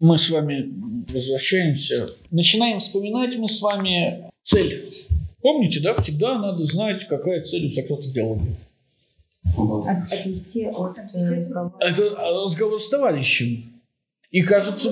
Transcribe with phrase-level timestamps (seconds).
[0.00, 0.72] Мы с вами
[1.12, 2.10] возвращаемся.
[2.30, 4.92] Начинаем вспоминать мы с вами цель.
[5.42, 8.56] Помните, да, всегда надо знать, какая цель у Сократа в диалоге.
[9.56, 11.72] От- Отвести от э, разговора.
[11.80, 12.10] Это
[12.44, 13.80] разговор с товарищем.
[14.30, 14.90] И кажется,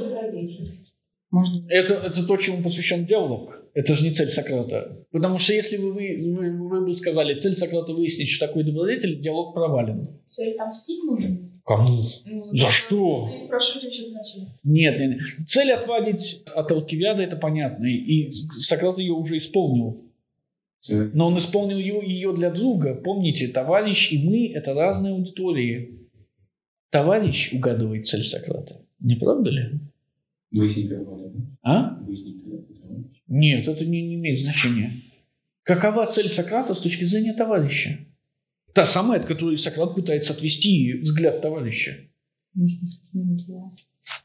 [1.69, 3.55] это, это то, чему посвящен диалог.
[3.75, 5.05] Это же не цель Сократа.
[5.13, 9.21] Потому что если бы вы, вы, вы бы сказали, цель Сократа выяснить, что такое добродетель,
[9.21, 10.09] диалог провален.
[10.29, 11.39] Цель отомстить нужно?
[11.67, 12.05] Кому?
[12.25, 13.29] Ну, За что?
[13.51, 14.47] Зачем?
[14.63, 15.49] Нет, нет, нет.
[15.49, 17.87] Цель отвадить от Алкивиада, это понятно.
[17.87, 18.31] И
[18.61, 20.01] Сократ ее уже исполнил.
[20.89, 22.95] Но он исполнил ее, ее для друга.
[22.95, 25.99] Помните, товарищ и мы– это разные аудитории.
[26.91, 28.81] Товарищ угадывает цель Сократа.
[29.01, 29.81] Не правда ли?
[30.53, 30.93] Выяснить?
[31.63, 31.99] А?
[32.01, 32.37] Выяснить.
[33.27, 35.03] Нет, это не, не имеет значения.
[35.65, 38.06] Какова цель Сократа с точки зрения товарища?
[38.77, 41.97] Та самая, от которой Сократ пытается отвести взгляд товарища.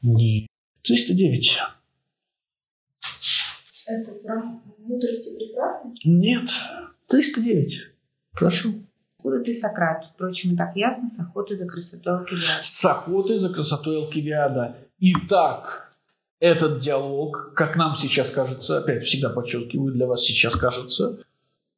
[0.02, 0.46] Нет.
[0.82, 1.58] 309.
[3.86, 4.42] Это про
[4.76, 5.94] мудрости прекрасно.
[6.04, 6.50] Нет.
[7.08, 7.72] 309.
[8.32, 8.74] Прошу.
[9.16, 10.04] Откуда ты, Сократ?
[10.12, 12.62] Впрочем, и так ясно, с охоты за красотой Алкивиада.
[12.62, 14.76] С охотой за красотой Алкивиада.
[14.98, 15.96] Итак,
[16.40, 21.24] этот диалог, как нам сейчас кажется, опять всегда подчеркиваю, для вас сейчас кажется,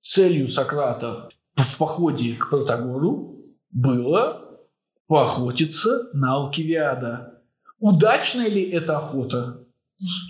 [0.03, 1.29] целью Сократа
[1.63, 3.37] в походе к Протагору
[3.71, 4.59] было
[5.07, 7.43] поохотиться на Алкивиада.
[7.79, 9.65] Удачная ли эта охота?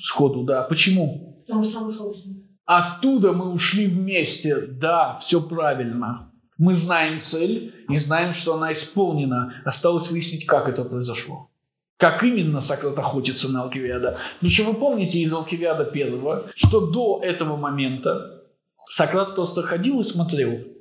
[0.03, 0.62] Сходу, да.
[0.62, 1.44] Почему?
[1.47, 2.44] Потому что он ушел с ним.
[2.66, 4.56] Оттуда мы ушли вместе.
[4.56, 6.31] Да, все правильно.
[6.58, 9.55] Мы знаем цель и знаем, что она исполнена.
[9.64, 11.50] Осталось выяснить, как это произошло.
[11.97, 14.19] Как именно Сократ охотится на Алкивиада.
[14.41, 18.42] Причем вы помните из Алкивиада первого, что до этого момента
[18.88, 20.73] Сократ просто ходил и смотрел,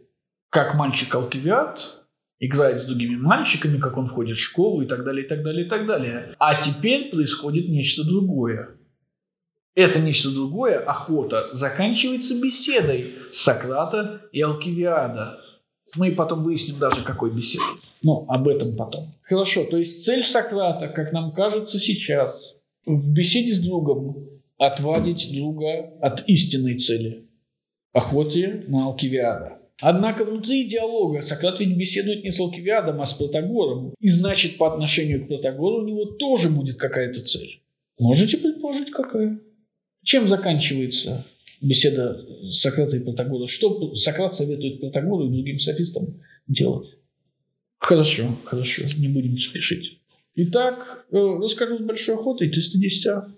[0.53, 1.79] как мальчик Алкивиад
[2.39, 5.65] играет с другими мальчиками, как он входит в школу и так далее, и так далее,
[5.65, 6.35] и так далее.
[6.37, 8.77] А теперь происходит нечто другое.
[9.73, 15.39] Это нечто другое, охота, заканчивается беседой Сократа и Алкивиада.
[15.95, 17.79] Мы потом выясним даже, какой беседой.
[18.03, 19.15] Но об этом потом.
[19.23, 22.39] Хорошо, то есть цель Сократа, как нам кажется сейчас,
[22.85, 24.17] в беседе с другом
[24.59, 27.27] отвадить друга от истинной цели–
[27.93, 29.62] охоте на Алкивиада.
[29.81, 33.93] Однако внутри диалога Сократ ведь беседует не с Алкивиадом, а с Протагором.
[33.99, 37.61] И значит, по отношению к Протагору у него тоже будет какая-то цель.
[37.99, 39.39] Можете предположить, какая?
[40.03, 41.25] Чем заканчивается
[41.61, 43.47] беседа Сократа и Протагора?
[43.47, 46.89] Что Сократ советует Протагору и другим софистам делать?
[47.79, 49.99] Хорошо, хорошо, не будем спешить.
[50.35, 53.31] Итак, э, расскажу с большой охотой 310А.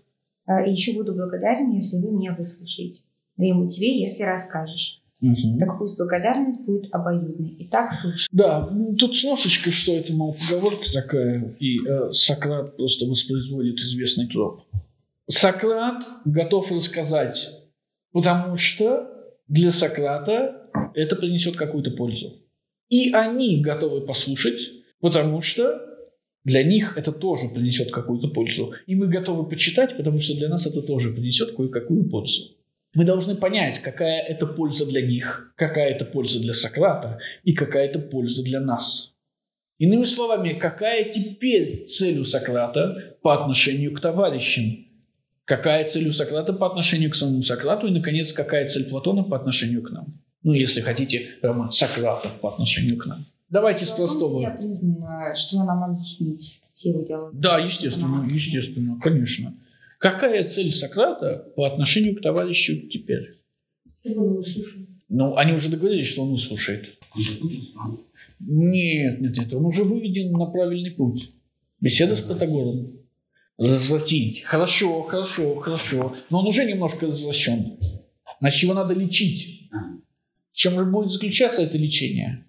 [0.45, 3.01] А, И еще буду благодарен, если вы меня выслушаете.
[3.37, 5.01] Да и тебе, если расскажешь.
[5.21, 5.59] Мгм.
[5.59, 7.55] Так пусть благодарность будет обоюдной.
[7.61, 8.27] Итак, слушай.
[8.31, 14.27] Да, ну, тут сносочка, что это, мол, поговорка такая, и э, Сократ просто воспроизводит известный
[14.27, 14.61] троп.
[15.29, 17.49] Сократ готов рассказать,
[18.11, 19.09] потому что
[19.47, 22.33] для Сократа это принесет какую-то пользу.
[22.89, 24.59] И они готовы послушать,
[24.99, 25.81] потому что
[26.43, 28.73] для них это тоже принесет какую-то пользу.
[28.85, 32.51] И мы готовы почитать, потому что для нас это тоже принесет кое-какую пользу.
[32.95, 37.87] Мы должны понять, какая это польза для них, какая это польза для Сократа и какая
[37.87, 39.13] это польза для нас.
[39.77, 44.85] Иными словами, какая теперь цель у Сократа по отношению к товарищам?
[45.43, 47.85] Какая цель у Сократа по отношению к самому Сократу?
[47.87, 50.21] И, наконец, какая цель Платона по отношению к нам?
[50.43, 53.25] Ну, если хотите, прямо Сократа по отношению к нам.
[53.49, 54.49] Давайте с Я простого.
[54.57, 56.61] признана, что нам объяснить.
[57.33, 59.53] Да, естественно, естественно, конечно.
[60.05, 63.41] Какая цель Сократа по отношению к товарищу теперь?
[64.03, 66.99] Ну, они уже договорились, что он выслушает.
[68.39, 71.31] Нет, нет, нет, он уже выведен на правильный путь.
[71.81, 72.99] Беседа с Протагором.
[73.57, 74.43] Развратить.
[74.43, 76.15] Хорошо, хорошо, хорошо.
[76.29, 77.79] Но он уже немножко развращен.
[78.39, 79.71] Значит, его надо лечить.
[80.53, 82.45] Чем же будет заключаться это лечение?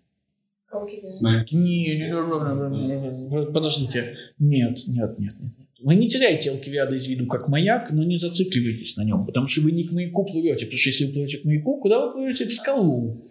[0.71, 1.51] Алкивиад.
[1.53, 4.15] Не, не, не, не, подождите.
[4.39, 5.66] Нет, нет, нет, нет.
[5.87, 9.61] Вы не теряете Алкивиада из виду как маяк, но не зацикливайтесь на нем, потому что
[9.61, 10.67] вы не к маяку плывете.
[10.67, 12.45] Потому что если вы плывете к маяку, куда вы плывете?
[12.45, 13.31] В скалу.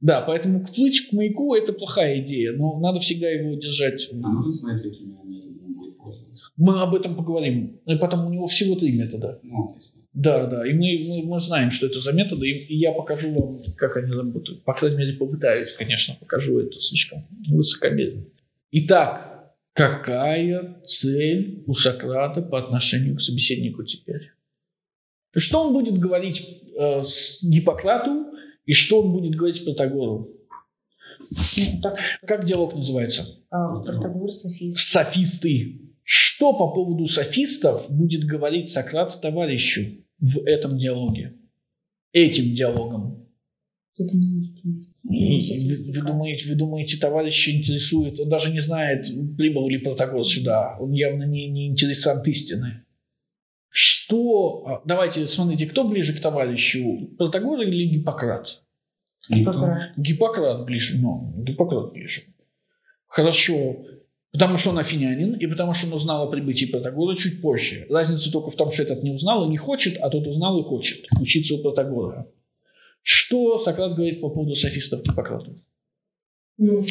[0.00, 4.08] Да, поэтому плыть к маяку– это плохая идея, но надо всегда его держать.
[4.10, 6.44] А нужно смотреть, какими методами он будет пользоваться?
[6.56, 7.78] Мы об этом поговорим.
[7.86, 9.38] И потом у него всего три метода.
[9.44, 9.78] Ну,
[10.12, 13.30] Да, да, и мы, мы, мы знаем, что это за методы, и, и я покажу
[13.32, 14.64] вам, как они работают.
[14.64, 18.24] По крайней мере, попытаюсь, конечно, покажу это слишком высокомерно.
[18.72, 19.31] Итак,
[19.72, 24.30] какая цель у Сократа по отношению к собеседнику теперь?
[25.36, 26.46] Что он будет говорить
[26.78, 28.26] э, с Гиппократу
[28.66, 30.30] и что он будет говорить Протагору?
[31.30, 33.26] Ну, так, Как диалог называется?
[33.50, 34.78] а, Протагор, Софист.
[34.78, 35.80] Софисты.
[36.02, 41.38] Что по поводу софистов будет говорить Сократ товарищу в этом диалоге?
[42.12, 43.28] Этим диалогом.
[43.96, 44.51] Это не
[45.04, 49.06] вы, думаете, вы думаете, товарища интересует, он даже не знает,
[49.36, 52.84] прибыл ли Протагор сюда, он явно не, не интересант истины.
[53.68, 58.62] Что, а, давайте, смотрите, кто ближе к товарищу, Протагор или Гиппократ?
[59.28, 59.92] Гиппократ.
[59.96, 62.22] Гиппократ ближе, ну, Гиппократ ближе.
[63.06, 63.84] Хорошо,
[64.30, 67.86] потому что он афинянин, и потому что он узнал о прибытии Протагора чуть позже.
[67.88, 70.64] Разница только в том, что этот не узнал и не хочет, а тот узнал и
[70.64, 72.28] хочет учиться у Протагора.
[73.02, 75.54] Что Сократ говорит по поводу софистов Гиппократа?
[76.58, 76.82] Ну.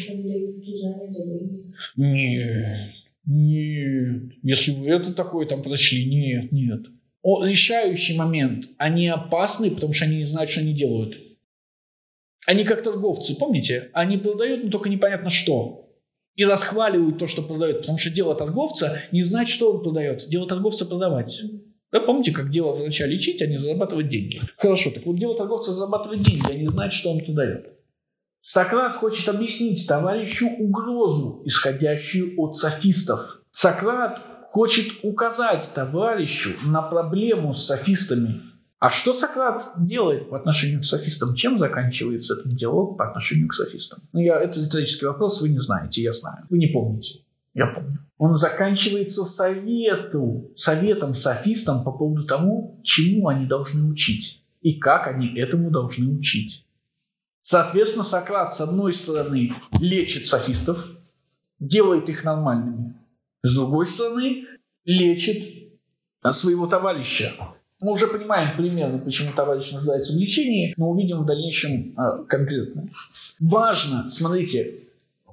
[1.96, 2.90] Нет,
[3.24, 4.32] нет.
[4.42, 6.86] Если вы это такое там прочли, нет, нет.
[7.22, 8.66] О, решающий момент.
[8.78, 11.16] Они опасны, потому что они не знают, что они делают.
[12.46, 13.90] Они как торговцы, помните?
[13.92, 15.88] Они продают, но только непонятно что.
[16.34, 17.80] И расхваливают то, что продают.
[17.80, 20.28] Потому что дело торговца не знать, что он продает.
[20.28, 21.40] Дело торговца продавать.
[21.92, 24.40] Да, помните, как дело врача лечить, а не зарабатывать деньги?
[24.56, 27.66] Хорошо, так вот дело торговца зарабатывать деньги, а не знать, что он продает.
[28.40, 33.42] Сократ хочет объяснить товарищу угрозу, исходящую от софистов.
[33.52, 38.40] Сократ хочет указать товарищу на проблему с софистами.
[38.78, 41.34] А что Сократ делает по отношению к софистам?
[41.36, 44.00] Чем заканчивается этот диалог по отношению к софистам?
[44.12, 46.46] Ну, я, это риторический вопрос, вы не знаете, я знаю.
[46.50, 47.20] Вы не помните.
[47.54, 47.98] Я помню.
[48.22, 55.36] Он заканчивается совету, советом софистам по поводу того, чему они должны учить и как они
[55.36, 56.64] этому должны учить.
[57.40, 60.86] Соответственно, Сократ, с одной стороны, лечит софистов,
[61.58, 62.94] делает их нормальными.
[63.42, 64.46] С другой стороны,
[64.84, 65.72] лечит
[66.30, 67.32] своего товарища.
[67.80, 72.88] Мы уже понимаем примерно, почему товарищ нуждается в лечении, но увидим в дальнейшем а, конкретно.
[73.40, 74.91] Важно, смотрите,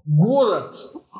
[0.10, 0.76] город,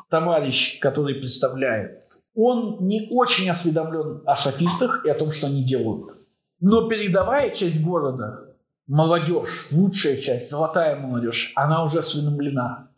[0.08, 2.04] товарищ, который представляет,
[2.34, 6.16] он не очень осведомлен о софистах и о том, что они делают.
[6.60, 8.56] Но передовая часть города,
[8.86, 12.90] молодежь, лучшая часть, золотая молодежь, она уже осведомлена.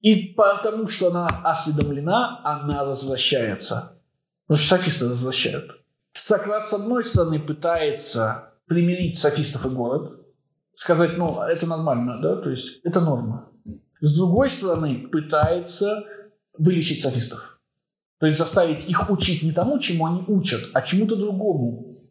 [0.00, 3.98] И потому что она осведомлена, она возвращается.
[4.46, 5.80] Потому что софисты возвращают.
[6.14, 10.20] Сократ, с одной стороны, пытается примирить софистов и город,
[10.74, 13.51] сказать, ну, это нормально, да, то есть это норма.
[14.02, 16.02] С другой стороны, пытается
[16.58, 17.60] вылечить софистов.
[18.18, 22.02] То есть заставить их учить не тому, чему они учат, а чему-то другому.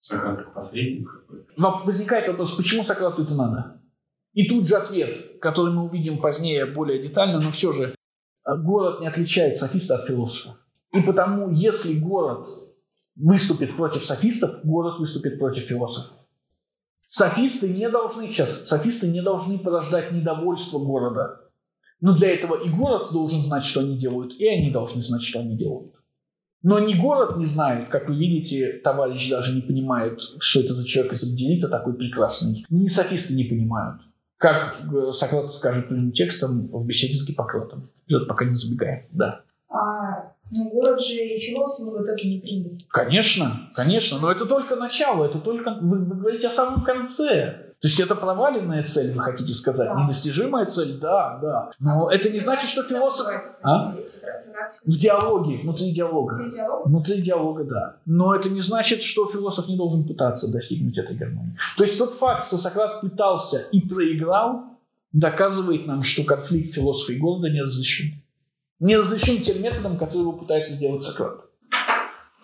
[0.00, 1.06] Сократ посредник.
[1.54, 3.82] Но возникает вопрос, почему Сократу это надо?
[4.32, 7.94] И тут же ответ, который мы увидим позднее более детально, но все же
[8.46, 10.56] э, город не отличает софиста от философа.
[10.94, 12.48] И потому, если город
[13.16, 16.16] выступит против софистов, город выступит против философов.
[17.08, 21.40] Софисты не должны, сейчас, софисты не должны порождать недовольство города.
[22.00, 25.40] Но для этого и город должен знать, что они делают, и они должны знать, что
[25.40, 25.94] они делают.
[26.62, 30.84] Но ни город не знает, как вы видите, товарищ даже не понимает, что это за
[30.84, 32.66] человек из Абдерита такой прекрасный.
[32.68, 34.02] Ни софисты не понимают.
[34.36, 37.90] Как э, Сократ скажет прямым текстом в беседе с Гиппократом.
[38.02, 39.06] Вперед, пока не забегаем.
[39.12, 39.42] Да.
[39.68, 42.78] А, ну, город же и философы в итоге не приняли.
[42.88, 44.18] Конечно, конечно.
[44.18, 45.24] Но это только начало.
[45.24, 45.78] Это только...
[45.80, 47.68] Вы, вы говорите о самом конце.
[47.80, 49.88] То есть это проваленная цель, вы хотите сказать?
[49.88, 50.02] Да.
[50.02, 50.98] Недостижимая цель?
[50.98, 51.70] Да, да.
[51.78, 53.26] Но это не значит, что философ...
[53.62, 53.94] А?
[54.84, 56.34] В диалоге, внутри диалога.
[56.34, 56.88] Внутри диалога?
[56.88, 57.96] Внутри диалога, да.
[58.04, 61.56] Но это не значит, что философ не должен пытаться достигнуть этой гармонии.
[61.76, 64.64] То есть тот факт, что Сократ пытался и проиграл,
[65.12, 68.20] доказывает нам, что конфликт философа и города не разрешен.
[68.80, 71.40] Не разрешен тем методом, который его пытается сделать Сократ.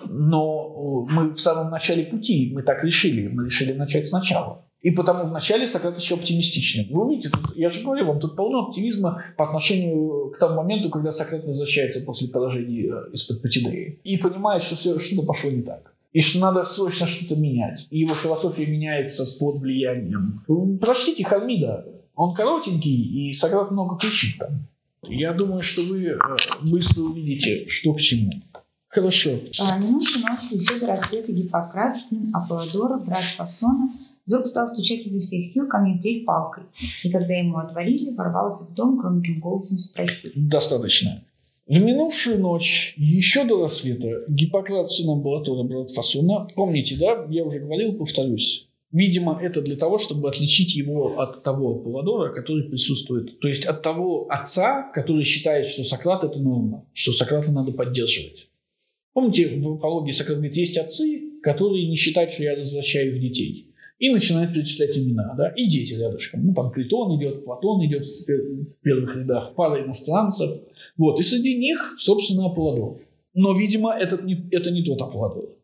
[0.07, 4.65] Но э, мы в самом начале пути, мы так решили, мы решили начать сначала.
[4.85, 6.89] И потому вначале Сократ еще оптимистичный.
[6.91, 10.91] Вы увидите, тут, я же говорю вам, тут полно оптимизма по отношению к тому моменту,
[10.91, 14.01] когда Сократ возвращается после поражения э, из-под Патидеи.
[14.05, 15.95] И понимает, что все, что-то пошло не так.
[16.13, 17.87] И что надо срочно что-то менять.
[17.91, 20.43] И его философия меняется под влиянием.
[20.81, 21.87] Прочтите Хармида.
[22.15, 24.69] Он коротенький, и Сократ много кричит там.
[25.09, 26.19] Я думаю, что вы э,
[26.63, 28.33] быстро увидите, что к чему.
[28.89, 29.41] Хорошо.
[29.59, 33.93] А, Минувшей ночью еще до рассвета Гиппократ, сын Аполлодора, брат Фасона,
[34.27, 36.65] вдруг стал стучать изо всех сил ко мне в дверь палкой.
[37.03, 40.31] И когда ему отворили, ворвался в дом, громким голосом спросил.
[40.37, 41.25] Достаточно.
[41.67, 47.61] В минувшую ночь, еще до рассвета, Гиппократ, сын Амбулатора, брат Фасона, помните, да, я уже
[47.61, 53.41] говорил, повторюсь, Видимо, это для того, чтобы отличить его от того Аполлодора, который присутствует.
[53.41, 58.49] То есть от того отца, который считает, что Сократ– это норма, что Сократа надо поддерживать.
[59.13, 63.75] Помните, в апологии Сократ говорит, есть отцы, которые не считают, что я возвращаю их детей.
[63.99, 66.47] И начинает перечислять имена, да, и дети рядышком.
[66.47, 70.63] Ну, там Критон идет, Платон идет в первых рядах, пара иностранцев.
[70.97, 73.01] Вот, и среди них, собственно, Аполлодор.
[73.35, 75.57] Но, видимо, этот не, это не тот Аполлодор.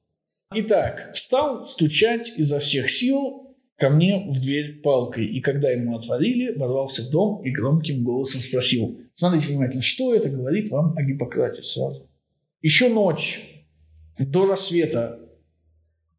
[0.53, 5.27] Итак, стал стучать изо всех сил ко мне в дверь палкой.
[5.27, 8.99] И когда ему отворили, ворвался в дом и громким голосом спросил.
[9.15, 12.11] Смотрите внимательно, что это говорит вам о Гиппократе сразу?
[12.63, 13.41] Еще ночь,
[14.19, 15.21] до рассвета.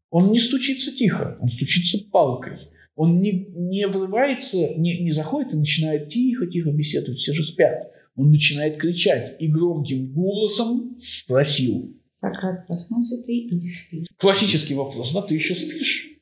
[0.08, 2.56] Он не стучится тихо, он стучится палкой.
[2.94, 7.90] Он не, не врывается, не, не заходит и начинает тихо-тихо беседовать, все же спят.
[8.16, 11.94] Он начинает кричать и громким голосом спросил.
[12.22, 14.06] Сократ, проснулся ты или спишь?
[14.16, 16.20] Классический вопрос, да, ты еще спишь?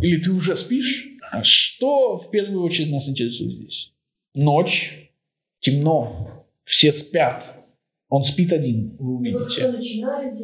[0.00, 1.08] Или ты уже спишь?
[1.30, 3.92] А что в первую очередь нас интересует здесь?
[4.34, 5.12] Ночь,
[5.60, 7.44] темно, все спят.
[8.08, 9.60] Он спит один, вы увидите.
[9.60, 10.34] Кто начинает?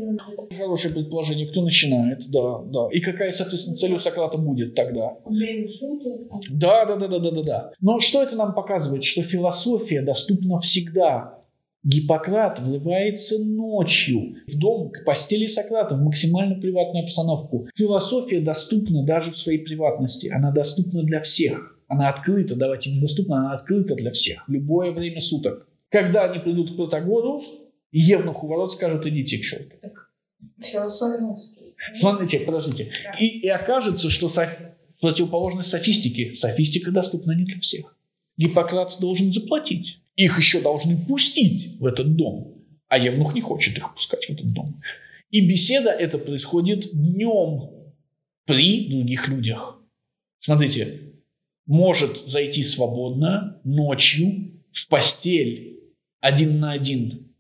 [0.57, 2.89] Хорошее предположение, кто начинает, да, да.
[2.93, 5.17] И какая, соответственно, цель у Сократа будет тогда?
[5.79, 6.43] Суток.
[6.51, 7.73] Да, да, да, да, да, да, да.
[7.81, 9.03] Но что это нам показывает?
[9.03, 11.43] Что философия доступна всегда.
[11.87, 17.69] Гиппократ вливается ночью в дом к постели Сократа в максимально приватную обстановку.
[17.77, 20.27] Философия доступна даже в своей приватности.
[20.27, 21.79] Она доступна для всех.
[21.87, 24.49] Она открыта, давайте не доступна, она открыта для всех.
[24.49, 25.69] В любое время суток.
[25.89, 27.45] Когда они придут к Протагору,
[27.93, 29.77] Евнух у ворот скажет, идите к черту.
[30.61, 31.37] Философия,
[31.95, 32.91] Смотрите, подождите.
[33.21, 36.35] И, и окажется, что соф- противоположность софистики.
[36.35, 37.97] Софистика доступна не для всех.
[38.37, 40.01] Гиппократ должен заплатить.
[40.17, 42.65] Их еще должны пустить в этот дом.
[42.89, 44.81] А Евнух не хочет их пускать в этот дом.
[45.31, 47.71] И беседа эта происходит днем
[48.47, 49.79] при других людях.
[50.39, 51.13] Смотрите,
[51.67, 55.81] может зайти свободно ночью в постель
[56.21, 57.33] один на один.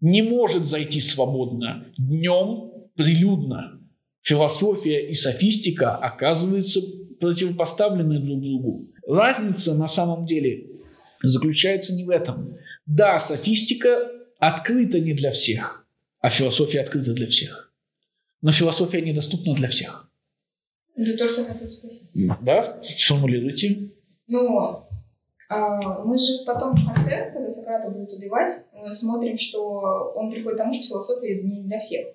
[0.00, 3.80] Не может зайти свободно днем прилюдно.
[4.22, 6.80] Философия и софистика оказываются
[7.20, 8.88] противопоставлены друг другу.
[9.06, 10.75] Разница на самом деле
[11.22, 12.56] заключается не в этом.
[12.86, 15.86] Да, софистика открыта не для всех,
[16.20, 17.72] а философия открыта для всех.
[18.42, 20.10] Но философия недоступна для всех.
[20.94, 22.02] Это то, что я хотела спросить.
[22.42, 22.80] Да?
[22.82, 23.90] Сформулируйте.
[24.28, 24.86] Ну,
[25.48, 30.58] а, мы же потом в конце, когда Сократа будут убивать, мы смотрим, что он приходит
[30.58, 32.08] к тому, что философия не для всех.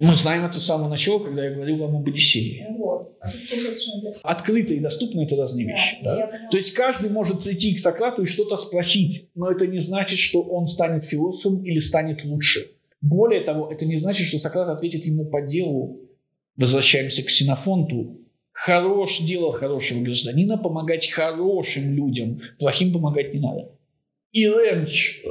[0.00, 2.74] Мы знаем это с самого начала, когда я говорил вам об Одиссее.
[2.78, 3.18] Вот.
[4.22, 5.98] Открыто и доступно– это разные вещи.
[6.02, 6.20] Да, да?
[6.20, 6.50] я поняла.
[6.50, 10.40] То есть каждый может прийти к Сократу и что-то спросить, но это не значит, что
[10.40, 12.70] он станет философом или станет лучше.
[13.02, 16.00] Более того, это не значит, что Сократ ответит ему по делу.
[16.56, 18.20] Возвращаемся к Ксенофонту.
[18.52, 23.70] Хорош дело хорошего гражданина помогать хорошим людям, плохим помогать не надо.
[24.32, 25.22] И ренч,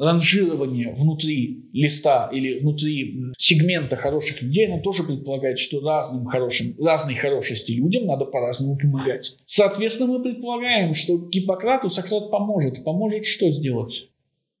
[0.00, 7.16] ранжирование внутри листа или внутри сегмента хороших людей, оно тоже предполагает, что разным хорошим, разной
[7.16, 9.36] хорошести людям надо по-разному помогать.
[9.46, 12.82] Соответственно, мы предполагаем, что Гиппократу Сократ поможет.
[12.82, 14.08] Поможет что сделать?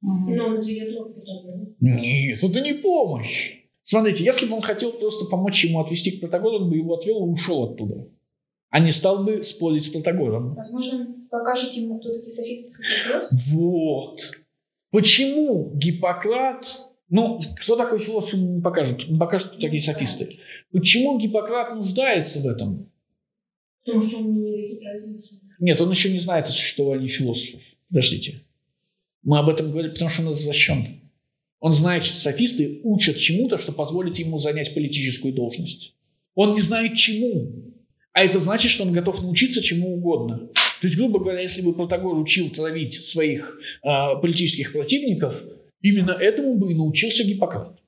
[0.02, 0.36] Мгм.
[0.36, 0.64] Ну, он.
[1.80, 3.60] Нет, это не помощь.
[3.82, 7.26] Смотрите, если бы он хотел просто помочь ему отвести к Протагору, он бы его отвел
[7.26, 8.08] и ушел оттуда.
[8.68, 10.54] А не стал бы спорить с Протагором.
[10.54, 13.36] Возможно, он покажет ему, кто такие софисты, как просто.
[13.48, 14.18] Вот.
[14.90, 16.86] Почему Гиппократ...
[17.12, 19.04] Ну, кто такой философ, не покажет.
[19.04, 20.38] Кто такие софисты.
[20.70, 22.88] Почему Гиппократ нуждается в этом?
[23.84, 25.40] Потому что он не видит разницы.
[25.58, 27.60] Нет, он еще не знает о существовании философов.
[27.88, 28.42] Подождите.
[29.22, 31.00] Мы об этом говорим, потому что он извращен.
[31.58, 35.94] Он знает, что софисты учат чему-то, что позволит ему занять политическую должность.
[36.34, 37.74] Он не знает чему.
[38.12, 40.48] А это значит, что он готов научиться чему угодно.
[40.80, 45.42] То есть, грубо говоря, если бы Протагор учил травить своих а, политических противников,
[45.82, 47.78] именно этому бы и научился Гиппократ.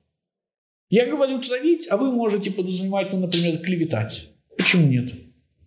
[0.89, 4.29] Я говорю травить, а вы можете подразумевать, ну, например, клеветать.
[4.57, 5.11] Почему нет?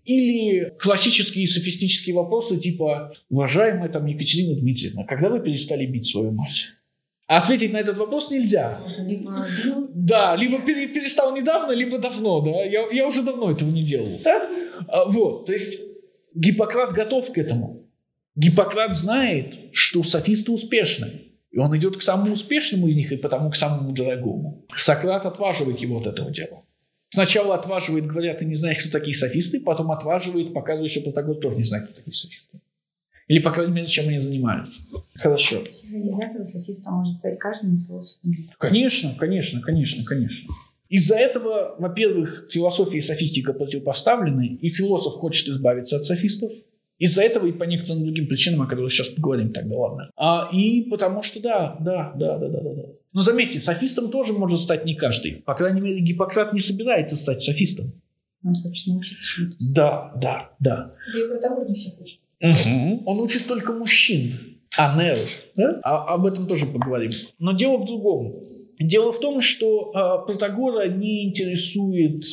[0.04, 6.68] Или классические софистические вопросы типа «Уважаемая там Екатерина Дмитриевна, когда вы перестали бить свою мать?»
[7.26, 8.80] А ответить на этот вопрос нельзя.
[9.00, 9.48] Либо
[9.92, 12.62] Да, либо пере- перестал недавно, либо давно, да.
[12.62, 14.20] Я, я уже давно этого не делал.
[14.86, 15.80] А, вот, то есть
[16.36, 17.86] Гиппократ готов к этому.
[18.34, 21.22] Гиппократ знает, что софисты успешны.
[21.50, 24.66] И он идет к самому успешному из них и потому к самому дорогому.
[24.74, 26.62] Сократ отваживает его от этого дела.
[27.08, 31.56] Сначала отваживает, говорят, ты не знаешь, кто такие софисты, потом отваживает, показывает, что Протагор тоже
[31.56, 32.60] не знает, кто такие софисты.
[33.28, 34.82] Или, по крайней мере, чем они занимаются.
[35.14, 35.62] Хорошо.
[35.62, 38.34] из этого софиста может стать каждым философом.
[38.58, 40.54] Конечно, конечно, конечно, конечно.
[40.88, 46.52] Из-за этого, во-первых, философия и софистика противопоставлены, и философ хочет избавиться от софистов.
[46.98, 50.10] Из-за этого и по некоторым другим причинам, о которых сейчас поговорим, тогда ладно.
[50.16, 52.82] А, и потому что да, да, да, да, да, да.
[53.12, 55.42] Но заметьте, софистом тоже может стать не каждый.
[55.44, 57.92] По крайней мере, Гиппократ не собирается стать софистом.
[58.44, 59.42] Он хочет научиться.
[59.58, 60.94] Да, да, да.
[61.12, 62.18] Да и Протагор не все хочет.
[62.40, 63.06] Мгм.
[63.06, 64.58] Он учит только мужчин.
[64.76, 65.18] Анел.
[65.54, 65.80] Да?
[65.82, 67.10] А, об этом тоже поговорим.
[67.38, 68.34] Но дело в другом.
[68.78, 72.24] Дело в том, что э, Протагора не интересует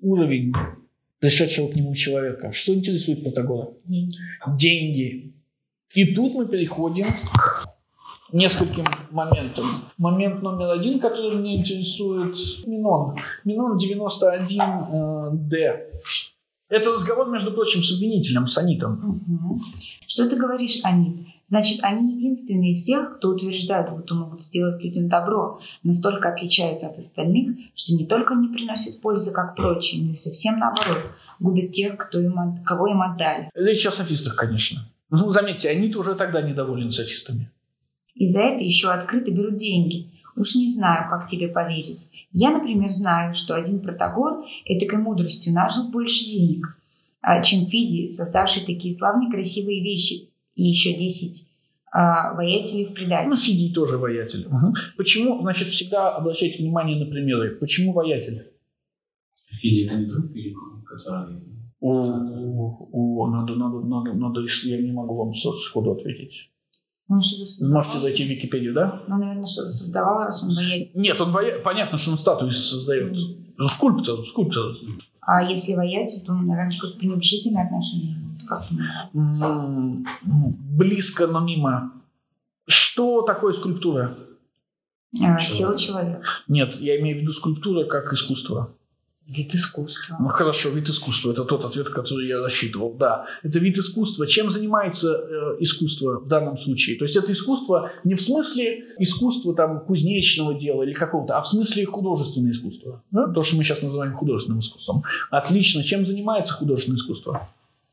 [0.00, 0.52] уровень
[1.18, 2.52] пришедшего к нему человека.
[2.52, 3.68] Что интересует Протагора?
[4.56, 5.32] Деньги.
[5.94, 7.68] И тут мы переходим к
[8.32, 9.90] нескольким моментам.
[9.98, 13.16] Момент номер один, который меня интересует, Минон.
[13.44, 15.78] Минон 91D.
[16.68, 19.24] Это разговор, между прочим, с обвинителем, с Анитом.
[19.26, 19.60] Мгм.
[20.06, 21.26] Что ты говоришь, Анит?
[21.50, 26.98] Значит, они единственные из всех, кто утверждает, будто могут сделать людям добро, настолько отличаются от
[26.98, 31.96] остальных, что не только не приносят пользы, как прочие, но и совсем наоборот, губят тех,
[31.96, 33.50] кто им, от- кого им отдали.
[33.54, 34.86] Речь о софистах, конечно.
[35.10, 37.50] Ну, заметьте, Анит уже тогда недоволен софистами.
[38.14, 40.06] И за это еще открыто берут деньги.
[40.36, 42.00] Уж не знаю, как тебе поверить.
[42.32, 46.78] Я, например, знаю, что один протагор этакой мудростью нажил больше денег,
[47.22, 51.46] а, чем Фидий, создавший такие славные красивые вещи, и еще 10
[51.92, 53.30] а, воятелей в придачу.
[53.30, 54.46] Ну, Фидий тоже воятель.
[54.48, 54.74] Мгм.
[54.96, 57.56] Почему, значит, всегда обращайте внимание на примеры.
[57.56, 58.52] Почему воятель?
[59.60, 61.42] Фиди это не друг Перикова, который...
[61.80, 66.50] О, о, надо, надо, надо, надо, если я не могу вам сходу ответить.
[67.08, 67.20] Он?
[67.60, 69.02] Можете зайти в Википедию, да?
[69.08, 70.90] Ну, наверное, что-то создавал, раз он воятель.
[70.94, 73.16] Нет, он воя- понятно, что он статуи создает.
[73.72, 74.76] Скульптор, скульптор.
[75.22, 78.16] А если воятель, то, наверное, какое-то пренебрежительное отношение.
[78.32, 78.64] Вот как
[80.32, 81.92] Близко, но мимо.
[82.66, 84.16] Что такое скульптура?
[85.22, 86.22] А, Тело человека.
[86.46, 88.74] Нет, я имею в виду скульптура как искусство.
[89.30, 90.16] Вид искусства.
[90.18, 91.30] Ну хорошо, вид искусства.
[91.30, 92.94] Это тот ответ, который я рассчитывал.
[92.94, 94.26] Да, это вид искусства.
[94.26, 96.98] Чем занимается э, искусство в данном случае?
[96.98, 101.46] То есть это искусство не в смысле искусства там кузнечного дела или какого-то, а в
[101.46, 103.04] смысле художественное искусство.
[103.12, 103.28] Да?
[103.28, 105.04] То, что мы сейчас называем художественным искусством.
[105.30, 105.84] Отлично.
[105.84, 107.48] Чем занимается художественное искусство?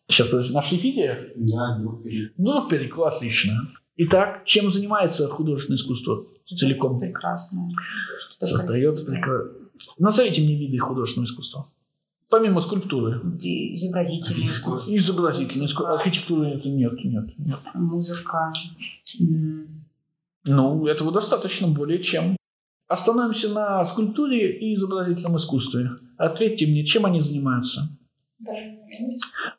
[0.07, 1.33] Сейчас, подожди, нашли Фидия?
[1.35, 2.33] Да, друг Перикова.
[2.37, 3.69] Ну, переклад, отлично.
[3.97, 6.99] Итак, чем занимается художественное искусство целиком?
[6.99, 7.69] Прекрасно.
[8.39, 9.66] Создает красивое.
[9.97, 11.67] Назовите мне виды художественного искусства.
[12.29, 13.21] Помимо скульптуры.
[13.39, 14.95] Изобразительное искусство.
[14.95, 15.93] Изобразительное искусство.
[15.95, 17.59] Архитектуры это нет, нет, нет.
[17.73, 18.51] Музыка.
[20.43, 22.35] Ну, этого достаточно более чем.
[22.87, 25.91] Остановимся на скульптуре и изобразительном искусстве.
[26.17, 27.89] Ответьте мне, чем они занимаются?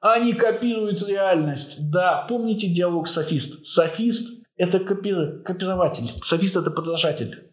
[0.00, 1.90] Они копируют реальность.
[1.90, 3.66] Да, помните диалог софист.
[3.66, 6.10] Софист– это копи- копирователь.
[6.22, 7.47] Софист– это подражатель.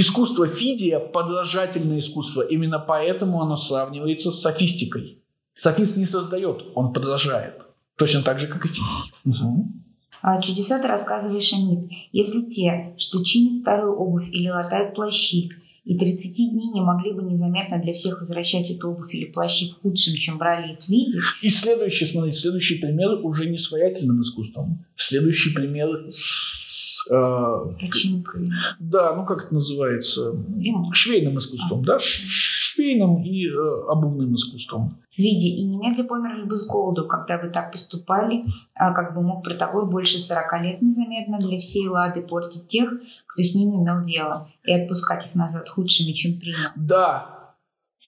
[0.00, 2.42] Искусство Фидия– подражательное искусство.
[2.42, 5.18] Именно поэтому оно сравнивается с софистикой.
[5.56, 7.62] Софист не создает, он подражает.
[7.96, 8.82] Точно так же, как и Фидий.
[9.24, 9.82] Мгм.
[10.22, 11.90] А чудеса ты рассказываешь, Анит.
[12.12, 15.50] Если те, что чинят старую обувь или латают плащи,
[15.84, 19.80] и 30 дней не могли бы незаметно для всех возвращать эту обувь или плащи в
[19.80, 24.20] худшем, чем брали их в виде, И следующий, смотрите, следующий пример уже не с воятельным
[24.22, 24.84] искусством.
[24.96, 26.67] Следующий пример с...
[27.10, 30.34] э, починкой, да, ну как это называется?
[30.58, 31.98] ремонт, Швейным искусством, да?
[31.98, 34.96] Ш- Швейным и э, обувным искусством.
[35.14, 38.44] в виде, и немедленно померли бы с голоду, когда бы так поступали,
[38.74, 42.90] а как бы мог протокол больше 40 лет незаметно для всей лады портить тех,
[43.26, 46.70] кто с ними имел дело, и отпускать их назад худшими, чем принял.
[46.76, 47.54] Да.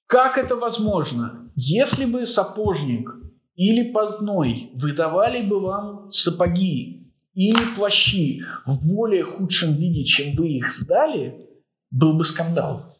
[0.06, 1.50] Как это возможно?
[1.56, 3.12] Если бы сапожник
[3.56, 6.99] или портной выдавали бы вам сапоги
[7.34, 11.46] или плащи в более худшем виде, чем вы их сдали,
[11.90, 12.96] был бы скандал.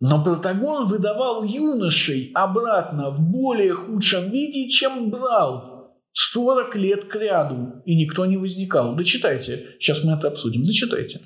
[0.00, 5.80] Но Протагон выдавал юношей обратно в более худшем виде, чем брал.
[6.12, 8.96] 40 лет к ряду, и никто не возникал.
[8.96, 9.76] Дочитайте.
[9.78, 10.64] Сейчас мы это обсудим.
[10.64, 11.20] Дочитайте.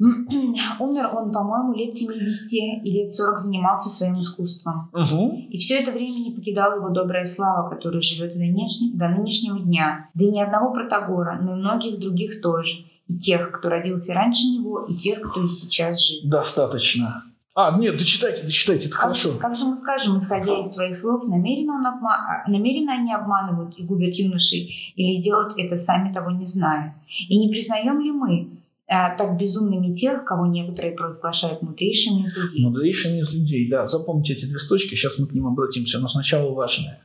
[0.80, 4.88] Умер он, по-моему, лет 70 и лет 40 занимался своим искусством.
[4.94, 5.46] Угу.
[5.50, 9.58] И все это время не покидала его добрая слава, которая живет до, нынешне- до нынешнего
[9.58, 10.08] дня.
[10.14, 12.84] Да и ни одного Протагора, но и многих других тоже.
[13.08, 16.30] И тех, кто родился раньше него, и тех, кто и сейчас жив.
[16.30, 17.22] Достаточно.
[17.54, 19.32] А, нет, дочитайте, дочитайте, это Как, хорошо.
[19.38, 23.76] как же мы скажем, исходя из твоих слов, намеренно, он обма- а, намеренно они обманывают
[23.76, 26.94] и губят юношей, или делают это сами того не зная?
[27.28, 28.48] И не признаем ли мы
[28.90, 32.64] так безумными тех, кого некоторые провозглашают мудрейшими из людей?
[32.64, 33.86] Мудрейшими из людей, да.
[33.86, 37.00] Запомните эти две строчки, сейчас мы к ним обратимся, но сначала важное.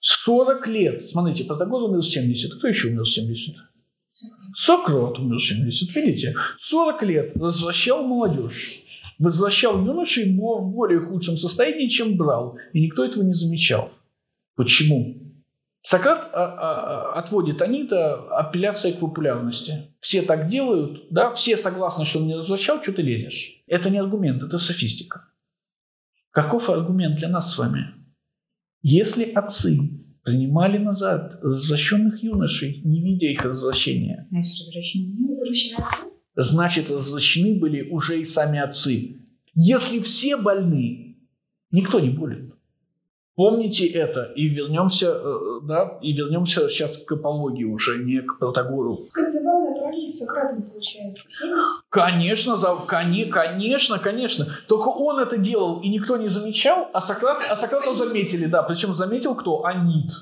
[0.00, 1.08] 40 лет.
[1.08, 2.58] Смотрите, Протагор умер в 70.
[2.58, 3.56] Кто еще умер в 70?
[4.54, 5.96] Сократ умер в 70.
[5.96, 6.34] Видите?
[6.60, 8.82] 40 лет возвращал молодежь.
[9.18, 12.58] Возвращал юношей в более худшем состоянии, чем брал.
[12.74, 13.90] И никто этого не замечал.
[14.54, 15.25] Почему?
[15.86, 19.94] Сократ а, а, а, отводит Анита апелляция к популярности.
[20.00, 23.62] Все так делают, да, все согласны, что он не возвращал, что ты лезешь.
[23.68, 25.28] Это не аргумент, это софистика.
[26.32, 27.94] Каков аргумент для нас с вами?
[28.82, 29.78] Если отцы
[30.24, 34.26] принимали назад возвращенных юношей, не видя их возвращения,
[36.34, 39.20] значит, развращены были уже и сами отцы.
[39.54, 41.18] Если все больны,
[41.70, 42.55] никто не болен.
[43.36, 49.08] Помните это и вернемся, э, да, и вернемся сейчас к апологии уже, не к Протагору.
[49.12, 51.22] Как забавно, параллель с Сократом получается.
[51.28, 51.54] 70?
[51.90, 54.46] Конечно, за, коне, конечно, конечно.
[54.68, 58.62] Только он это делал, и никто не замечал, а, Сократ, а Сократа заметили, да.
[58.62, 59.66] Причем заметил кто?
[59.66, 60.12] Анит.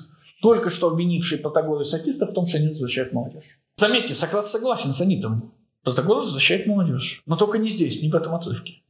[0.41, 3.57] Только что обвинивший Протагора и софистов в том, что они возвращают молодежь.
[3.77, 5.53] Заметьте, Сократ согласен с Анитом.
[5.85, 7.21] Протагор возвращает молодежь.
[7.25, 8.81] Но только не здесь, не в этом отрывке.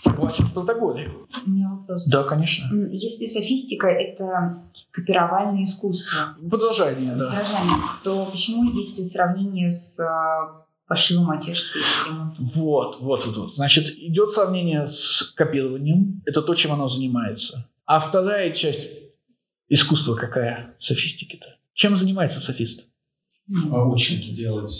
[0.00, 1.10] Согласен с Протагоре.
[1.46, 2.04] У меня вопрос.
[2.06, 2.68] Да, конечно.
[2.90, 7.26] Если софистика– это копировальное искусство, Продолжение, да.
[7.26, 12.50] подражание, то почему идет сравнение с а, пошивом одежды и ремонтом?
[12.54, 13.54] Вот, вот, вот, вот.
[13.54, 16.22] Значит, идет сравнение с копированием.
[16.26, 17.68] Это то, чем оно занимается.
[17.86, 18.88] А вторая часть
[19.68, 20.76] искусства какая?
[20.80, 21.46] Софистики-то.
[21.74, 22.84] Чем занимается софист?
[23.70, 24.72] А учат делать.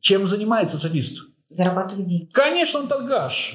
[0.00, 1.18] Чем занимается софист?
[1.48, 2.30] Зарабатывать деньги.
[2.32, 3.54] Конечно, он торгаш.